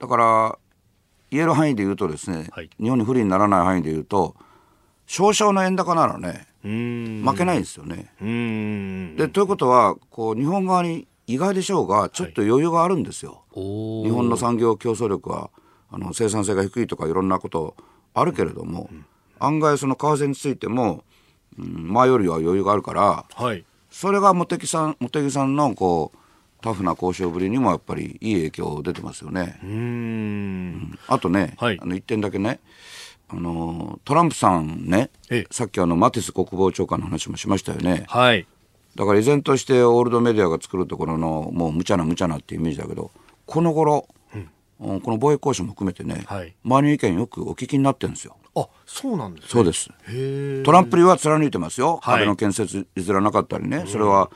[0.00, 0.58] だから
[1.30, 4.36] 言える範囲で言うとですね、はい、日本に不利にならない範囲で言うと
[5.06, 8.12] 少々の円高ならね負けないですよね。
[9.16, 13.64] でということはこう日本側に意外でしょうがちょっと余裕があるんですよ、はい、
[14.04, 15.50] 日本の産業競争力は
[15.90, 17.74] あの生産性が低いとかいろんなこと
[18.12, 19.06] あるけれども、うん、
[19.38, 21.04] 案外その為替についても、
[21.58, 26.18] うん、前よりは余裕があるから、はい、それが茂木さん茂木さんのこう
[26.62, 29.60] タフな交渉ぶりにもやっぱりいい影響出てますよね。
[29.62, 32.60] うん、あとね、はい、あの一点だけね
[33.28, 35.10] あのトランプさんね
[35.50, 38.04] さっきあのマティス国防長官の話もしましたよね。
[38.08, 38.46] はい、
[38.94, 43.10] だから依然としてオールドメディアが作るところのもう無茶な無茶なっていうイメージだけど
[43.46, 44.08] この頃、
[44.80, 48.36] うん、この貿易交渉も含めてね、はい、周りの意見よくお聞きになってるんですよ。
[48.56, 49.90] あそうなんです、ね、そうです。
[50.64, 54.30] トランプ流は貫いてますよ、はい、安倍の建設譲らなかったりね、それは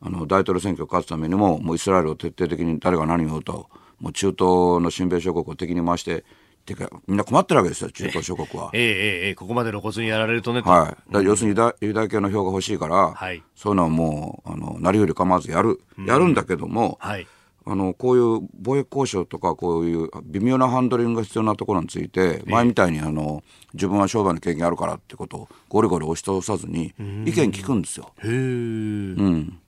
[0.00, 3.68] あの大統領選挙を勝つためにももうイスラエルを徹底的に誰が何を言おうと。
[4.00, 4.38] もう中東
[4.80, 6.24] の親米諸国を敵に回して
[6.64, 8.70] てかみんな困ってるわけですよ中東諸国は。
[8.74, 17.26] ええええここまで露骨にやられるとねはい、だ要するにユダユダヤ系の票が欲しいから、はい、そういうのはもうあのなりふり構わずやる、やるんだけども、はい
[17.70, 18.22] あのこういう
[18.62, 23.42] 貿易交渉とかこういう微妙なハンドリングが必要なところについて前みたいにあの
[23.74, 28.10] 自分は商売の経験あるからってことをゴリゴリ押し通さずに意見聞くんですよ。
[28.24, 29.58] うん、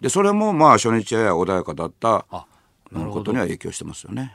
[0.00, 2.24] でそれもまあ初日やや穏やかだった
[2.94, 4.32] ことには影響してますよね。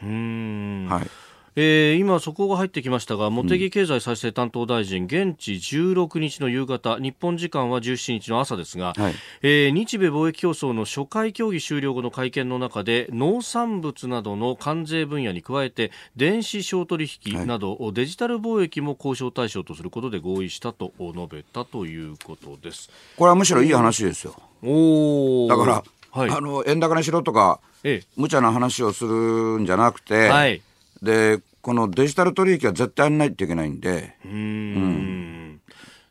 [0.87, 1.09] はい
[1.57, 22.89] えー、今、速報が入ってきましたが茂木経済再生担当大臣、現地16日の夕方日本時間は17日の朝ですが、はい、えー、日米貿易競争の初回協議終了後の会見の中で農産物などの関税分野に加えて電子商取引など、はい、デジタル貿易も交渉対象とすることで合意したと述べたということです。
[23.15, 24.35] これはむしろいい話ですよ。
[24.61, 30.61] おだから、はい、あの円高にしろとか、ええ、無茶な話をするんじゃなくて、はい
[31.01, 34.15] でこのデジタル取引は絶対やらないといけないんで。
[34.23, 34.31] うん。
[34.31, 35.61] うん。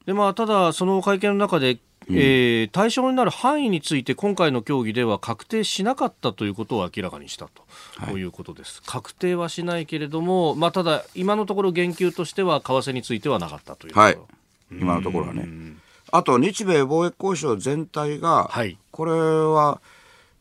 [0.05, 1.79] でまあ、ただ、その会見の中で、
[2.11, 7.63] えー、対象になる範囲について今回の協議では確定しなかったということを明らかにしたと、
[7.97, 8.83] はい、いうことです。
[8.85, 14.19] 確定はしないけれども、まあ、ただ、今のところ言及としては為替についてはなかったというはい、
[14.73, 15.49] 今のところはね。
[16.11, 19.81] あと日米貿易交渉全体が、はい、これは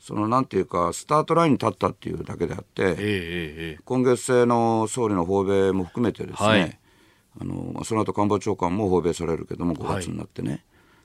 [0.03, 6.79] そのなんていうかスタートラインに立ったっていうだけであって、えーえー、今月末の総理の訪米も含めてですね、はい、
[7.39, 10.61] あのその後官房長官も訪米されるけども5月になってね、はい、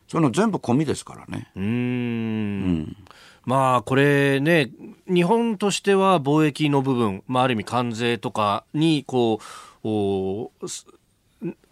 [0.09, 1.49] その全部込みですからね。
[1.55, 1.65] うん。
[1.65, 2.97] うん。
[3.45, 4.73] まあこれね、
[5.07, 9.41] 日本としては貿易の部分、まあ、ある意味関税とかにこ
[9.85, 9.89] う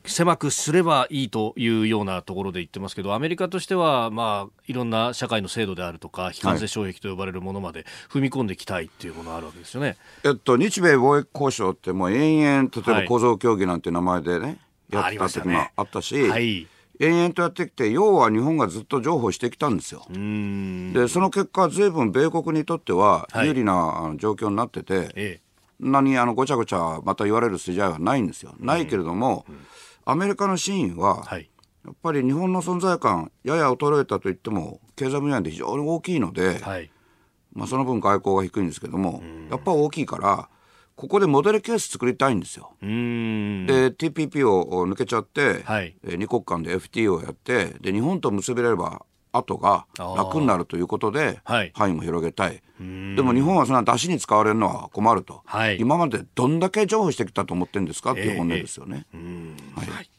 [0.07, 9.97] 狭くすればいいというようなところで言ってますけど、アメリカとしては、まあ、いろんな社会の制度であるとか、非関税障壁と呼ばれるものまで踏み込んでいきたいっていうものがあるわけですよね。
[10.25, 14.59] えっと、日米貿易交渉ってもう延々、例えば構造協議なんて名前でね、
[14.93, 16.67] はい、やった時もあったし、はい、
[17.01, 20.07] 延々とやってきて、要は日本がずっと譲歩してきたんですよ。
[20.11, 25.41] で、その結果、ずいぶん米国にとっては有利な状況になってて、はいええ、
[25.81, 28.55] 何あのごちゃごちゃまた言われる筋合いはないんですよ。
[28.59, 29.67] ないけれども、うん
[30.07, 31.51] アメリカの真意は、はい、
[31.85, 36.91] やっぱり日本の存在感やや衰えたと言っても経済分野で非常に大きいので、はい、
[37.53, 40.49] まあ、その分外交が低いんですけども、やっぱ大きいから
[40.95, 42.73] ここでモデルケース作りたいんですよ。
[42.81, 42.87] で
[43.91, 49.05] TPP を抜けちゃって、はい、え二国間で FTA をやってで日本と結べれば
[49.37, 52.63] 後が楽になるということで、範囲も広げたい。
[52.79, 58.13] でも日本はそんな出汁に使われるのは困ると、はい、今までどんだけ譲歩してきたと思ってるんですか？
[58.13, 59.07] っていう本音ですよね。
[59.15, 60.11] えー、はい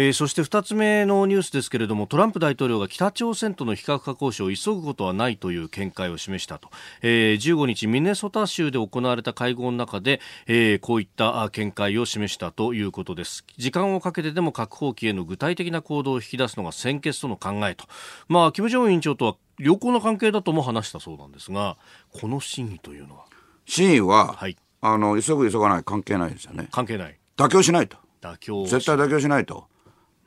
[0.00, 6.68] えー、そして2つ目のニュースですけれどもトランプ大統領が北朝鮮との非核化交渉を急ぐことはないという見解を示したと、
[7.02, 13.44] えー、15日ミネソタ州で行われた会合の中で、えー、こういった見解を示したということです。
[13.56, 17.86] 時間をかけてでも核放棄への具体的な行動を引き出すのが先決との考えと。
[18.28, 21.76] まあ金正恩委員長とは良好な関係だとも話したそうなんですが
[22.12, 23.24] この真意というのは？
[23.66, 26.68] 真意は、はい、あの急ぐ急がない関係ないですよね。
[26.70, 27.18] 関係ない。
[27.36, 27.96] 妥協しないと。
[28.20, 29.66] 妥協絶対妥協しないと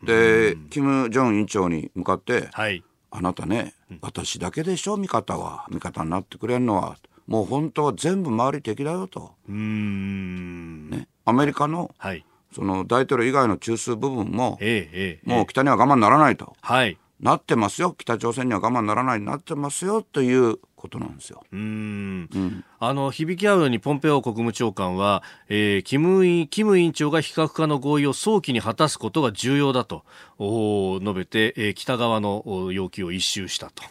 [0.03, 5.65] で、金正恩委員長に向かって、はい、あなたね、私だけでしょ、味方は。
[5.69, 6.97] 味方になってくれるのは。
[7.27, 9.33] もう本当は全部周り敵だよと。
[9.47, 16.55] ね、アメリカの、はい、その大統領以外の中枢部分も、えええ、もう北には我慢ならないと。
[16.61, 17.95] はい、なってますよ。
[17.97, 21.43] 北朝鮮には我慢ならないなってますよということなんですよ。
[21.51, 22.65] うん,、うん。
[22.79, 30.03] あの、響き合うようにポンペオ国務長官は、えー、キムイ、キム委員長が非核化の合意を早期に果たすことが重要だと
[30.39, 33.83] 述べて、えー、北側の要求を一周したと。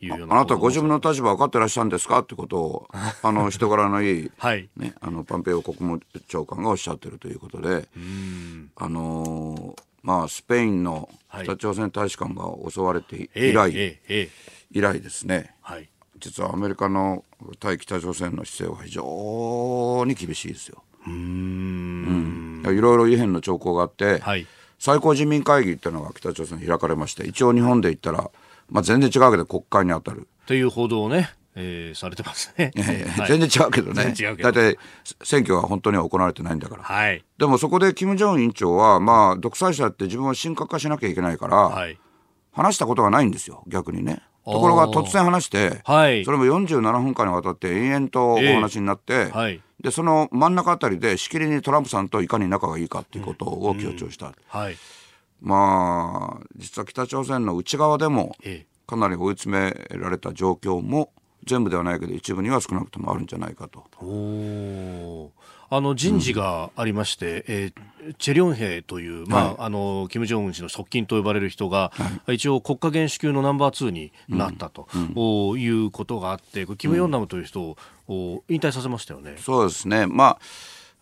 [0.00, 2.20] いうようなあなたご自分の立場分かってらっしゃるんですか？
[2.20, 2.88] ってことを
[3.20, 4.68] あの人柄のいい、はい。
[4.76, 7.88] ね、あのパンペオ国務長官がおっしゃってるということで
[8.76, 11.08] あのー、まあスペインの
[11.42, 13.98] 北朝鮮大使館が襲われて以来、はい、
[14.70, 17.24] 以来ですね、はい、実はアメリカの
[17.60, 20.82] 対北朝鮮の姿勢は非常に厳しいですよ。
[21.06, 24.46] うんいろいろ異変の兆候があって、はい、
[24.78, 28.30] 最高人民会議っていうのが北朝鮮開かれまして一応日本で言ったら、
[28.68, 30.28] まあ、全然違うけど国会に当たる。
[30.46, 32.70] という報道をねえー、されてますね。
[33.26, 34.14] 全然違うけどね。
[34.40, 34.78] 大体
[35.24, 36.84] 選挙は本当には行われてないんだから。
[36.84, 41.98] はい、でもそこで金正恩委員長は、まあ、独裁者って自分を神格化しなきゃいけないから、はい、
[42.52, 44.22] 話したことがないんですよ、逆にね。
[44.52, 54.32] ところが突然話して、はい、それも47分間にわたって延々とお話になって、えーはい、でその真ん中あたりでしきりにトランプさんといかに仲がいいかっていうことを強調した、うん。
[54.32, 54.76] うんはい、
[55.40, 58.36] まあ実は北朝鮮の内側でも
[58.86, 61.12] かなり追い詰められた状況も
[61.44, 63.84] 全部ではないけど一部には少なくともあるんじゃないかと。
[65.70, 71.92] あの人事がありまして、うん、えー、チェ・リョンヘイという、まあ、はい、あの金正恩氏の側近と呼ばれる人が、
[72.24, 77.76] はい、一応国家元首級のナンバー2になったと、うん、いうことがあって、キム・ヨンナムという人を、
[78.48, 79.36] 引退させましたよね。
[79.38, 80.06] そうですね。
[80.06, 80.38] まあ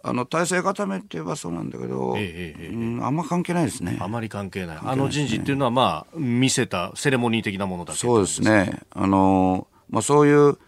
[0.02, 3.98] あの体制固めって言えばそうなんだけど、えええうん、あんま関係ないですね。
[4.00, 4.78] あまり関係ない。
[4.80, 8.82] あの人事っていうのは、まあ、見せたセレモニー的なものだそうですね。
[8.90, 10.58] あの、まあ、そういう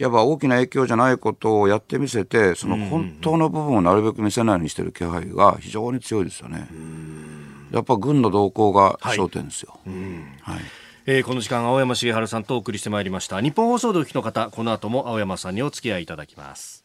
[0.00, 6.68] いわば大きな影響じゃないことをやってみせてその本当の部分をなるべく見せないようにしてる気配が非常に強いですよね。
[7.72, 9.78] やっぱ軍の動向が焦点ですよ。
[9.84, 10.64] はい、はい。
[11.06, 13.40] えー、この時間青山茂春さんとお送りしてまいりました。
[13.40, 16.84] 日本放送でお聞きの方この後も青山さんにお付き合いいただきます。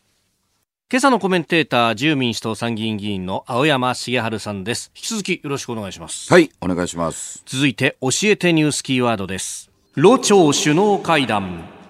[0.92, 4.92] 今朝のコメンテーター自由民主党参議院議員の青山茂春さんです。
[4.96, 6.32] 引き続きよろしくお願いします。
[6.32, 7.44] はいお願いします。
[7.46, 9.70] 続いて教えてニュースキーワードです。
[9.96, 11.83] ロ朝首脳会談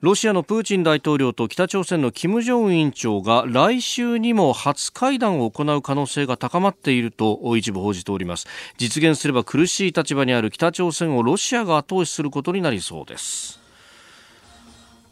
[0.00, 8.46] ロシアのプーチン大統領と北朝鮮の金正恩委員長が来週にも初会談を行う可能性が高まっていると一部報じております。
[8.78, 13.60] 実現すれば苦しい立場にある北朝鮮をロシアが後押しすることになりそうです。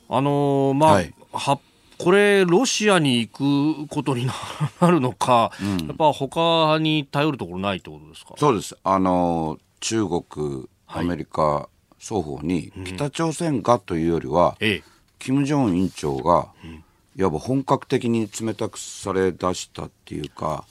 [0.08, 1.60] あのー、まあ、はい、は
[1.98, 4.26] これ、ロシアに行くことに
[4.80, 8.32] なるのか、うん、やっぱ他に頼るところないってことですか？
[8.38, 8.74] そうです。
[8.84, 14.82] あの、中国、アメリカ、はい双方に北朝鮮がというよりは、うん、
[15.18, 16.48] 金正恩委員長が、
[17.16, 20.64] いわば本格的に冷たくされ出したっていうか、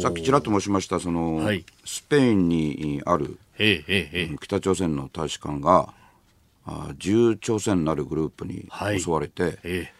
[0.00, 3.38] さっきちらっと申しましたその、はい、スペインにある、
[4.40, 5.92] 北朝鮮の大使館が
[6.66, 9.92] あ重朝鮮なるグループに襲われて、はい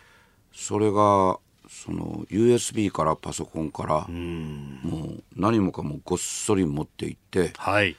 [0.55, 7.97] それがその USB からパソコンからもう何もかもごっそり持っていって、はい、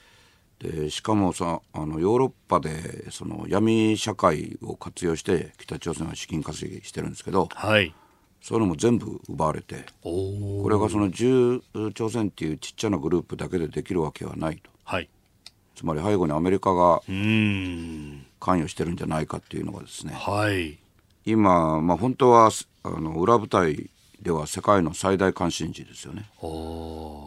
[0.58, 7.94] でしかもさあのヨーロッパでその闇社会を活用して北朝鮮は資金稼ぎしてるんですけど、はい、
[8.40, 11.62] そういうのも全部奪われてこれがその重
[11.94, 15.10] 朝鮮っていうちっちゃなグループだけでできるわけはないと、はい、
[15.74, 20.78] つまり背後にアメリカが関与してるんじゃないかっていうのがですね、はい、
[21.26, 22.50] 今、まあ、本当は
[22.82, 23.90] あの裏舞台
[24.20, 26.24] では世界の最大関心事ですよね。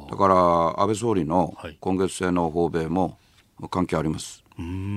[0.10, 3.18] だから安倍総理の今月末の訪米も
[3.70, 4.44] 関係あります、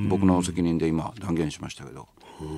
[0.09, 2.09] 僕の責任で今断言しましたけど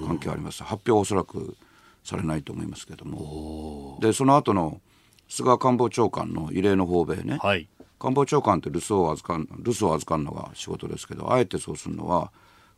[0.07, 0.63] 関係あります。
[0.63, 1.57] 発表はおそらく
[2.03, 3.99] されないと思いますけども。
[4.01, 4.81] でその後の
[5.29, 7.69] 菅官房長官の異例の訪米ね、はい、
[7.99, 12.31] 官房長官って留守を預かる留守を預かるのが仕事ですけどあえてそうするのは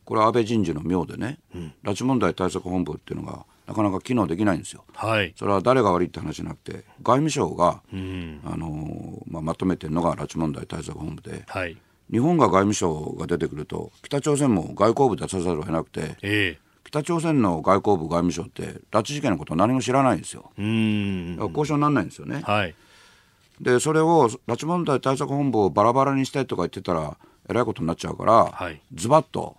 [0.05, 4.85] これは安倍人事の妙でね、うん、拉致問題対策本部っていうのがなかなか機能できないんですよ。
[4.93, 11.77] はい、それは誰が悪いって話じゃなくて外務省が、うん、あのまあ、まとめてるのが拉致問題対策本部で、はい、
[12.09, 20.51] 日本が外務省が出てくると北朝鮮も外交部出さざるを得なくて、えー、北朝鮮の外交部外務省って拉致事件のこと何も知らないんですよ。
[20.57, 22.41] 交渉にならないんですよね。
[22.45, 22.75] はい、
[23.59, 27.17] でそれを拉致問題対策本部をバラバラにしたいとか言ってたら
[27.49, 29.57] えらいことになっちゃうから、はい、ズバッと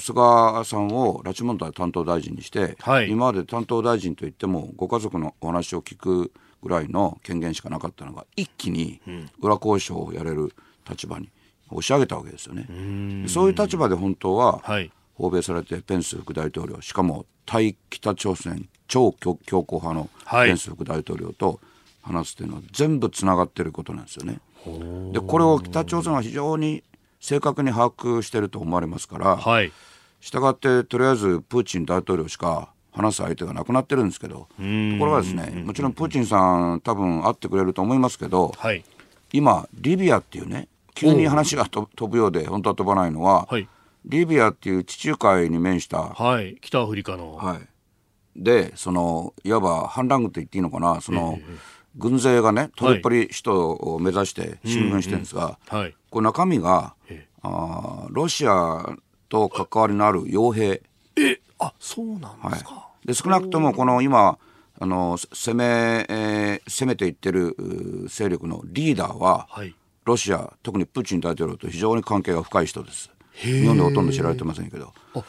[0.00, 6.32] 菅さんを拉致問題担当大臣にして、はい、今まで担当大臣といってもご家族のお話を聞く
[6.62, 9.00] ぐらいの権限しかなかったのが一気に
[9.40, 10.52] 裏交渉をやれる
[10.88, 11.30] 立場に
[11.70, 12.66] 押し上げたわけですよね。
[13.28, 14.62] そういう立場で本当は、
[15.14, 20.10] 訪米されてペンス副大統領しかも対北朝鮮超強硬派の
[20.44, 21.60] ペンス副大統領と
[22.02, 24.40] 話すというのは全部つながってることなんですよね。
[25.12, 26.82] でこれを北朝鮮は非常に
[27.20, 29.72] 正確に把握してると思われますから、はい、
[30.20, 34.46] したがってとりあえずプーチン大統領しか話す相手がなくなってるんですけどと
[34.98, 38.82] ころがですねもちろんプーチンさん多分会ってくれると思いますけど、はい、
[39.32, 43.68] 今リビアっていうね急に話が飛ぶようで本当は飛ばないのは、はい、
[44.06, 47.60] リビアっていう地中海に面した、はい、北アフリカの、はい、
[48.34, 51.58] でそのいわば反乱軍と言っていいのかなその、えー、
[51.96, 58.96] 軍勢がねトレっぱり首都を目指して進軍してるんですが、はい、これ中身が、えー、あロシア
[59.28, 60.82] と関わりのある傭兵。
[61.16, 64.38] えあそうなんですか、はい、で少なくともこの今
[64.78, 67.56] あの攻め、えー、攻めていってる
[68.08, 69.74] 勢力のリーダーは、はい、
[70.04, 73.10] ロシア特にプーチン大統領と非常に関係が深い人です。
[73.36, 74.92] 日本でほとんど知られてませんけど。
[75.14, 75.22] あ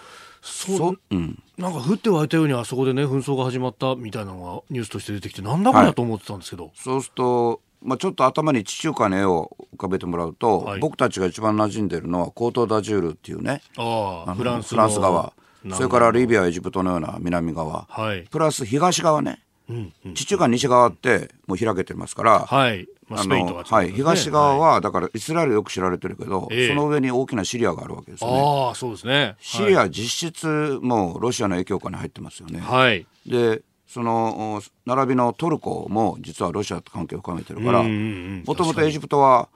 [0.47, 13.61] そう、うん、なんか降って湧いたようにあそこでね紛争が始まったみたいなのがニュースとして出てきてなんだこれだと思ってたんですけど、はい、そうするとまあ、ちょっと頭に地中海の絵を浮かべてもらうと、はい、僕たちが一番馴染んでるのはコート・ダジュールっていうね。
[13.77, 15.31] あフランス側。
[15.71, 28.41] それからリビアエジプトのような南側、はい、プラス東側ね、うんうん、地中海西側ってもう開けてますから、はいまあ、スペインとか、ね、はい、東側は、だからイスラエルよく知られてるけど、その上に大きなシリアがあるわけですよね。
[28.41, 29.35] ああ、そうですね。
[29.39, 32.59] シリア実質もうロシアの影響下に入ってますよね。
[32.59, 33.05] はい。
[33.25, 39.47] で、その並びのトルコも実はロシアと関係を深めてるからもともとエジプトは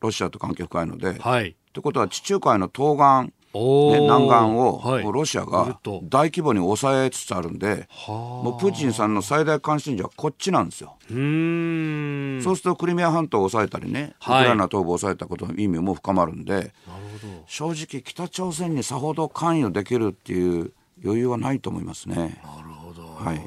[0.00, 3.34] ロシアと関係深いので、はい、ってことは地中海の東岸
[3.92, 10.96] ね、南岸を、はい、ロシアが大規模に抑えつつあるんでもうプーチンさんの最大関心事はこっちなんですよ。
[11.10, 11.14] う
[12.42, 16.72] そうするとクリミア半島を抑えたりね、ウクライナ東部を抑えたことの意味も深まるんで
[17.46, 20.72] 正直北朝鮮にさほど関与できるっていう
[21.04, 22.16] 余裕はないと思いますね。
[22.16, 23.40] なるほど、はい。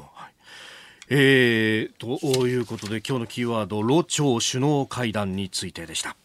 [1.12, 6.16] えー、ということで今日のキーワード、ロ朝首脳会談についてでした。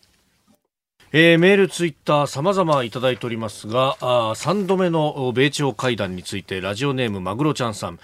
[1.18, 7.99] えー、メール、ツイッター、様々いただいておりますが、あ3度目の米朝会談について、ラジオネームマグロちゃんさん、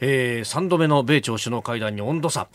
[0.00, 2.48] えー、3度目の米朝首脳会談に温度差、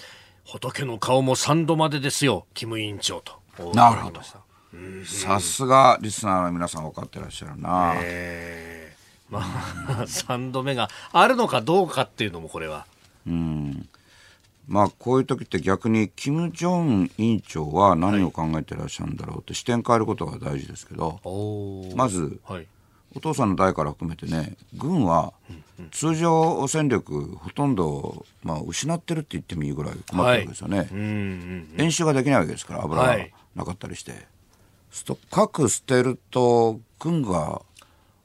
[0.43, 3.71] 仏の顔も3度までですよ、キム委員長と。
[3.73, 4.19] なるほど。
[5.05, 7.93] さすがリスナーの皆さん分かってらっしゃるな。
[7.95, 12.85] えー、まあ、 3度目があるのかどうかっていうのもこれは。
[13.25, 13.87] うん
[14.71, 21.19] まあこういう時って逆に金正恩委員長は何を考えてらっしゃるんだろうって視点変えることが大事ですけど、
[21.97, 22.67] まず、はい、
[23.13, 25.33] お父さんの代から含めてね軍は
[25.91, 33.17] 通常戦力ほとんど、まあ、失ってるって言ってもいいぐらい困ってるわけですよね、はい、演習ができないわけですから油が
[33.55, 37.61] なかったりして、はい、核捨てると軍が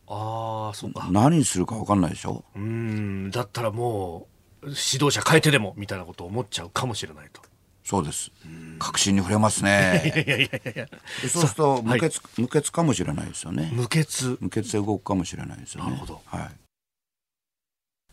[0.08, 1.08] あそうか。
[1.10, 2.44] 何するか分かんないでしょ？
[2.54, 3.28] うん。
[3.32, 4.35] だったらもう
[4.66, 7.40] 指導者変えてでもみたいなことを思っちゃうかもしれないと。
[7.84, 8.32] そうです。
[8.80, 10.12] 確信に触れますね。
[10.14, 10.88] いやいやいやいや
[11.28, 13.70] そうすると無血、はい、無血かもしれないですよね。
[13.72, 14.36] 無血。
[14.40, 15.90] 無血で動くかもしれないですよね。
[15.90, 16.20] なるほど。
[16.26, 16.50] はい。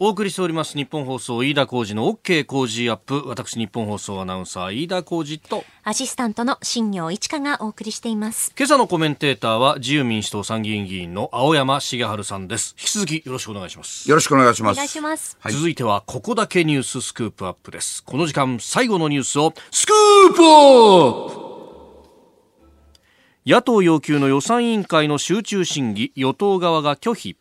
[0.06, 3.24] お送りしております日本放送飯田浩二の OK 工事アップ。
[3.26, 5.64] 私日本放送アナウンサー飯田浩二と。
[5.86, 8.54] アシスタントの新業一華がお送りしています。
[8.58, 12.76] 今朝のコメンテーターは自由民主党参議院議員の青山茂春さんです。
[12.78, 14.10] 引き続きよろしくお願いします。
[14.10, 14.76] よろしくお願いします。
[14.76, 18.04] お願いします、はい、続いてはここだけニューススクープアップです。
[18.04, 21.54] この時間最後のニュースをスクープアップ。
[23.45, 27.38] 野党要求の予算委員会の集中審議与党側が拒否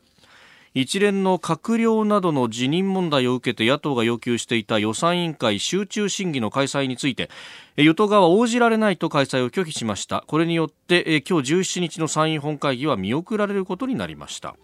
[0.74, 7.28] 一連の閣僚などの辞任問題を受けて野党が要求していた予算委員会集中審議の開催について
[7.76, 10.24] 与党側は応じられないと開催を拒否しました。
[10.26, 14.56] これによって今日17日の参院本会議は見送られることになりました。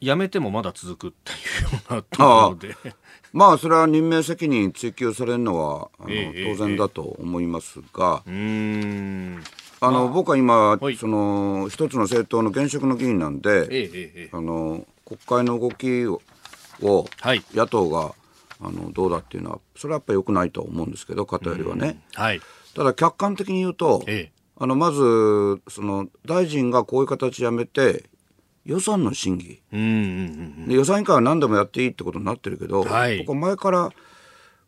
[0.00, 1.34] 辞めてもまだ続くってい
[1.70, 2.94] うようなところで。
[3.32, 9.42] まあそれは任命責任追及されるのはあの、えー、当然だと思いますが、えー、
[9.80, 16.20] あの僕は今、はい、その一つの政党の現職の議員なんで、えー、あの国会の動きを
[17.20, 18.14] はい、野党が
[18.60, 22.40] あのどうだっていうのはそれはやっぱりよくないと思うんですけど方よりはね、はい、
[22.76, 24.04] ただ客観的に言うと、
[24.56, 28.04] あのまずその大臣がこういう形やめて
[28.64, 29.90] 予算の審議、うんうんう
[30.62, 33.90] ん、で予算委員会は何でもやっていいってことになってるけど、はい、ここ前から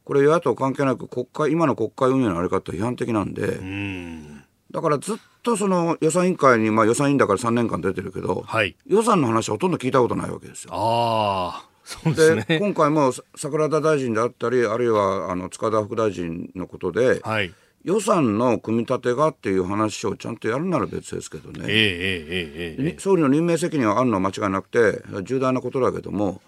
[0.05, 4.40] これ与野党関係なく国会今の国会運営のあり方批判的なんで、うん、
[4.71, 10.71] だからずっとその予算委員会に、まあ、予算委員だから3年間出てるけど、はい、予算の話はほとんど聞いたことないわけですよ。
[10.75, 17.53] あそうで、ね、今回も桜田大臣であったりあるいはあの塚田副大臣のことで、はい、
[17.83, 26.41] 予算の組み立てがっていう話をちゃんとやるなら別ですけどね、えーえーえー、総理の任命責任はあるのは間違いなくて重大なことだけども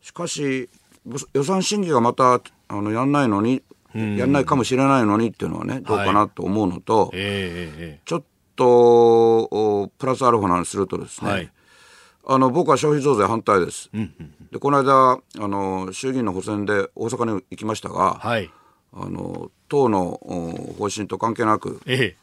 [0.00, 0.70] しかし
[1.34, 3.62] 予算審議がまたあのやんないのに、
[4.16, 8.22] やんないかもしれないのにっていうのはねどうかなと思うのと、はい、ちょっ
[8.56, 11.50] とプラスアルファなんするとですね、はい、
[12.26, 13.90] あの僕は消費増税反対です。
[13.92, 18.50] うんうん、でこの間あの衆議院の補選で大阪に行きましたが、はい。
[18.92, 20.18] あの党の
[20.78, 22.16] 方針と関係なく、え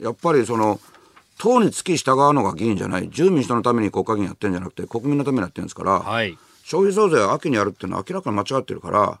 [0.00, 0.78] え、やっぱりその
[1.38, 6.36] 党に付き従うのが議員じゃない自由民主党のために国会議員やってるんじゃなくて国民のためにやってるんですから、はい、
[6.66, 9.20] 消費増税は秋にやるっていうのは明らかに間違ってるから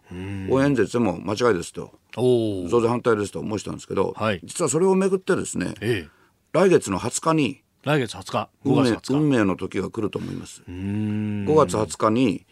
[0.50, 1.92] 応援演説でも間違いですと。
[2.16, 6.08] 増税反対ですと申したんですけど、はい、実はそれをめぐってですね、ええ、
[6.50, 8.48] 来月の20日に来月20日。
[8.64, 10.64] 運命運命の時が来ると思います。
[10.66, 12.44] 5月20日に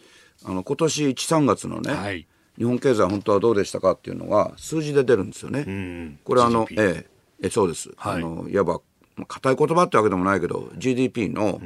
[0.45, 2.28] あの今年13月のね、はい。
[2.57, 6.20] 日本経済本当はどうでしたかっていうのが数字で出るんですよね。
[6.22, 7.05] これあの、え。
[7.42, 7.90] え、そうです。
[7.97, 8.80] はい、あのいわば
[9.29, 11.61] 硬い言葉ってわけでもないけど GDP の、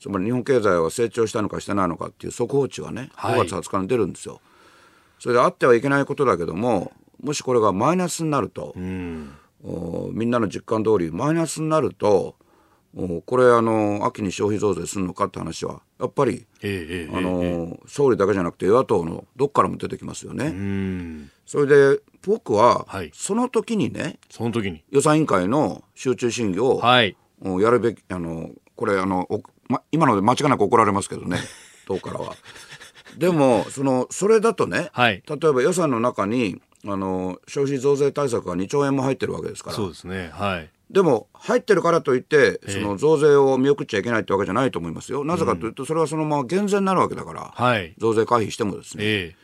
[0.00, 4.40] つまり日本経済は成長したのかしてないのかっていう速報値がね、5月20日に出るんですよ。
[5.18, 6.92] それであってはいけないことだけども
[7.22, 8.74] もしこれがマイナスになると、
[9.64, 12.36] おみんなの実感通りマイナスになると
[13.26, 21.28] これあの秋に消費増税するのかって話はやっぱり、えあの、え総理だけじゃなくて与野党のどっからも出てきますよね。
[21.48, 24.84] それで僕は、はい、その時にねその時に。
[24.90, 29.26] 予算委員会の集中審議を、はい、やるべきあのこれあの、
[29.66, 31.38] ま、今ので間違いなく怒られますけどね。
[31.88, 32.34] 党からは。
[33.16, 39.76] でもそのそれだとね、はい、例えば予算の中にあの消費増税対策が2兆円も入ってるわけですから。
[39.76, 40.28] そうですね。
[40.34, 40.70] はい。
[40.90, 45.24] でも入ってるからといってその増税を見送っちゃいけないってわけじゃないと思いますよ。
[45.24, 49.04] なぜかというとそれはそのまま減税になるわけだから、はい、増税回避してもですね。
[49.06, 49.36] え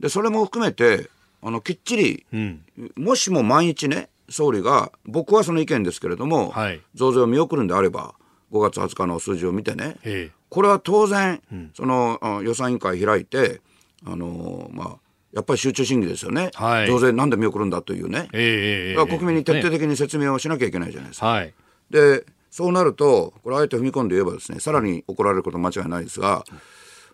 [0.00, 1.08] ー、でそれも含めて
[1.42, 2.64] あのきっちり、うん、
[2.96, 8.14] もしも毎日ね総理が僕はその意見ですけれども、はい、増税を見送るんであれば
[8.52, 13.60] 5月20日の数字を見てね、えー、これは当然、うん、その予算委員会開いて
[14.04, 14.96] あのー、まあ
[15.32, 21.26] やっぱり集中審議ですよね、はい、増税なんで見送るんだというね、えー、国民に徹底的に説明をしなきゃいけないじゃないですか。
[21.26, 21.54] はい、
[21.90, 26.44] でそうなると、これ、あえて踏み込んで言えばですね、さらに怒られることは間違いないですが、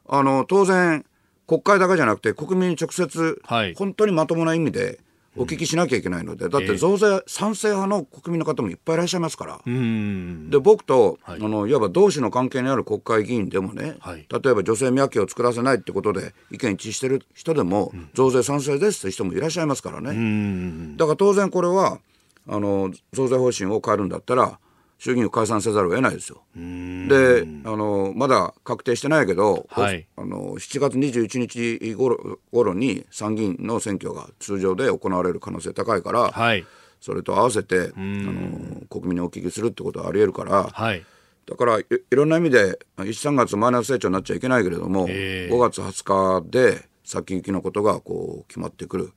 [0.09, 1.05] あの当然、
[1.47, 5.01] 国会だけじゃなくて、国民に直接、はい、本当にまともな意味で、
[5.36, 21.99] お聞きしなきゃいけないので、だって増税、賛成派の国民の方もいっぱいいらっしゃいますから、で僕と、はい、あのいわば同志の関係にある国会議員でもね、はい、例えば女性宮家を作らせないってことで意見一致してる人でも、増税賛成ですって人もいらっしゃいますからね、だから当然これは
[22.47, 24.59] あの増税方針を変えるんだったら、
[25.05, 26.40] 衆議院を解散せざるを得ないですよ。
[26.55, 36.64] であのまだ確定してないけど、はい、あの7月21日ごろごろに参議院の選挙が通常で行われる可能性高いから、はい、
[37.02, 41.05] それと合わせてあの国民にお聞きするってことはありえるから、はい、
[41.46, 49.12] だからいろんな意味で13月マイナス成長になっちゃいけないけれども、えー、5月20日で先行きのことがこう決まってくる。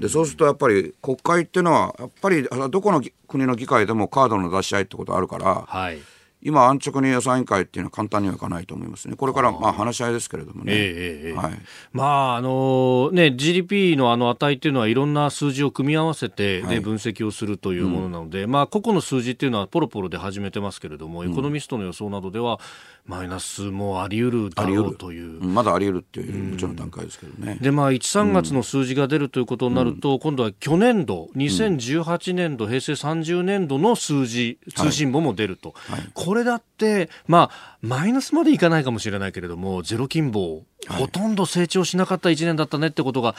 [0.00, 5.98] でそうするとやっぱり国会っていうのはやっぱりどこの国の議会でもカードの出し合いってことあるから、はい、
[6.40, 10.72] 今、安直に予算委員会っていうのは簡単にはいかないと思いますね、これからまあ話し合いですけれどもね。
[10.74, 11.52] えー、はい、
[11.92, 22.60] まああのね、GDP のあの値っていうのは、いろんな数字を組み合わせて、ね、はい、分析をするというものなので、うん、まあ、個々の数字っていうのは、ポロポロで始めてますけれども、エコノミストの予想などでは、
[23.08, 25.42] マイナスもあり得るだろうという。
[25.42, 27.56] まだあり得るっていう、もちろん段階ですけどね。
[27.58, 35.72] で、まあ、1、3月の数字が出るということになると、うん、今度は去年度、2018年度、平成30年度の数字、通信簿も出ると。
[35.74, 43.34] はいはい、これだって、まあ、マイナスまでいかないかもしれないけれども、ゼロ金棒、ほとんど成長しなかった1年だったねってことが、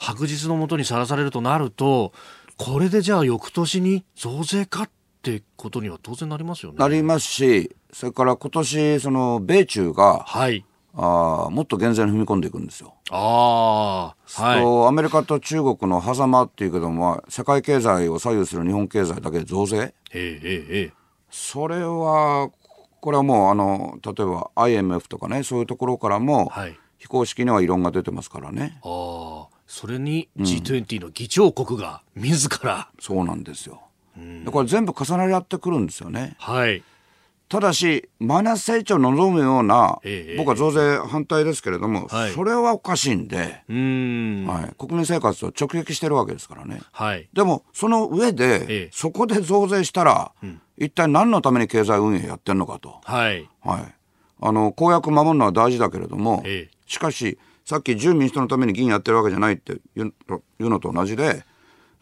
[0.00, 2.12] 白日のもとにさらされるとなると、
[2.56, 4.90] これでじゃあ翌年に増税かっ
[5.22, 6.78] てことには当然なりますよね。
[6.78, 10.64] なりますし、それから今年、その、米中が、はい。
[10.94, 12.94] あもっと減税に踏み込んでいくんですよ。
[13.10, 14.88] ああ、はい。
[14.88, 19.76] アメリカと中国の狭間っていうけども、世界経済を左右する日本経済だけで増税？
[19.78, 20.92] ええええ。
[21.30, 22.50] それは、
[23.00, 28.78] これはもう、あの、例えば IMF とかね、そういうところからも、はい、非公式には異論が出てますからね。
[28.84, 33.80] ああ、それに G20 の議長国が自ら、うん、そうなんですよ。
[34.44, 36.36] だから全部重なり合ってくるんですよね。
[36.38, 36.82] はい。
[37.52, 46.80] ただし、マイナス成長を望むような、ええ、僕は増税反対ですけれども、はい、それはおかしいんでん、はい、国民生活を直撃してるわけですからね。
[46.92, 53.02] はい、でも、その上で、え、そこで増税したら、うん、一体何のために経済運営やってるのかと。
[53.04, 53.46] はい。
[53.60, 53.94] はい。
[54.40, 56.42] あの、公約守るのは大事だけれども、
[56.86, 60.10] しかし、さっき自由民主党のために議員やってるわけじゃないっていう
[60.58, 61.44] のと同じで、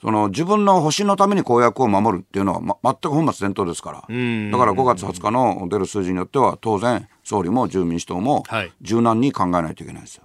[0.01, 8.45] その自分の保身のために公約を守るっていうのは、ま、全く本末転倒ですから、だから5月20日の出る数字によっては、当然、総理も自由民主党も
[8.81, 10.23] 柔軟に考えないといけないですよ。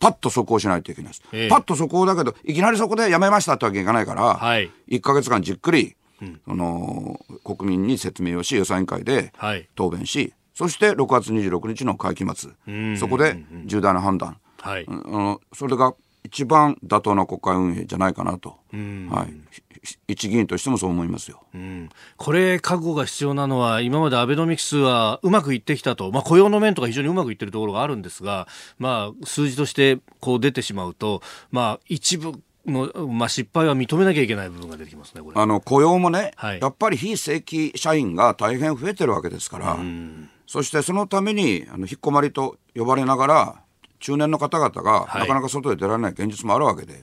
[0.00, 1.22] パッと速攻しないといけないです。
[1.32, 9.32] えー、パッと速攻だけど、いきなりそこでやめましたってわけいかないから、はい、1か月間じっくり、うん、その国民に説明をし、予算委員会で
[9.74, 14.86] 答弁し、はい、そして6月26日の会期末、そこで重大な判断、はい、
[15.52, 15.94] それが
[16.28, 19.34] 一番妥当な国会運営じゃないかなと、はい、
[20.08, 28.46] 一議員としてもそう思いますよ、うん、これ、覚悟が必要なのは、今までアベノミクスはうまくいってきたと、まあ、雇用の面とか非常にうまくいってるところがあるんですが、
[28.78, 32.34] まあ、数字としてこう出てしまうと、まあ、一部
[32.66, 39.78] の、まあ、失敗は認めなきゃいけない部分が出てきますねあの雇用もね、はい、やっぱり非正規社員が大変増えてるわけですから、
[40.46, 43.62] そしてそのためにあの引っ込まりと呼ばれながら、
[44.00, 47.02] 中年の方々がなかなか外で出られない現実もあるわけで、はい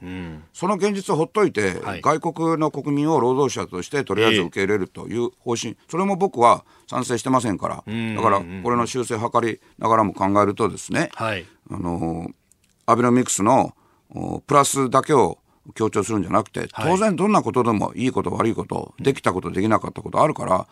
[0.54, 12.30] その現実をほっといて、はい、外国の国民を労働者としてとりあえず受け入れるという方針、それも僕は賛成してませんから、だからこれの修正を図りながらも考えるとですね、はい、あの
[12.86, 13.74] アベノミクスの
[14.48, 15.40] プラスだけを
[15.74, 20.68] 強調するんじゃなくて、当然どんなことでもいいこと悪いこと、できたことできなかったことあるから、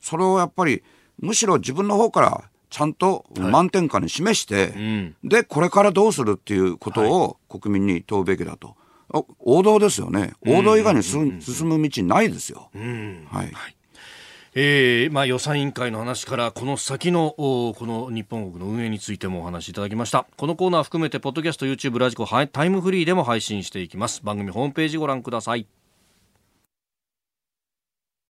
[0.00, 0.82] それをやっぱり
[1.18, 8.74] むしろ自分の方からちゃんと満点下に示して、はいうん、で、これからどうするっていうことを国民に問うべきだと。
[9.38, 10.32] 王道ですよね。
[10.44, 12.70] 王道以外に進む道ないですよ。
[12.74, 13.46] はい。
[13.52, 13.76] はい。
[14.56, 20.26] えーまあ、予算委員会の話からこの先のこの日本国の運営についてもお話しいただきました。
[20.36, 24.20] このコーナー含めてポッドキャスト YouTube ラジコタイムフリーでも配信していきます。
[24.24, 25.68] 番組ホームページご覧ください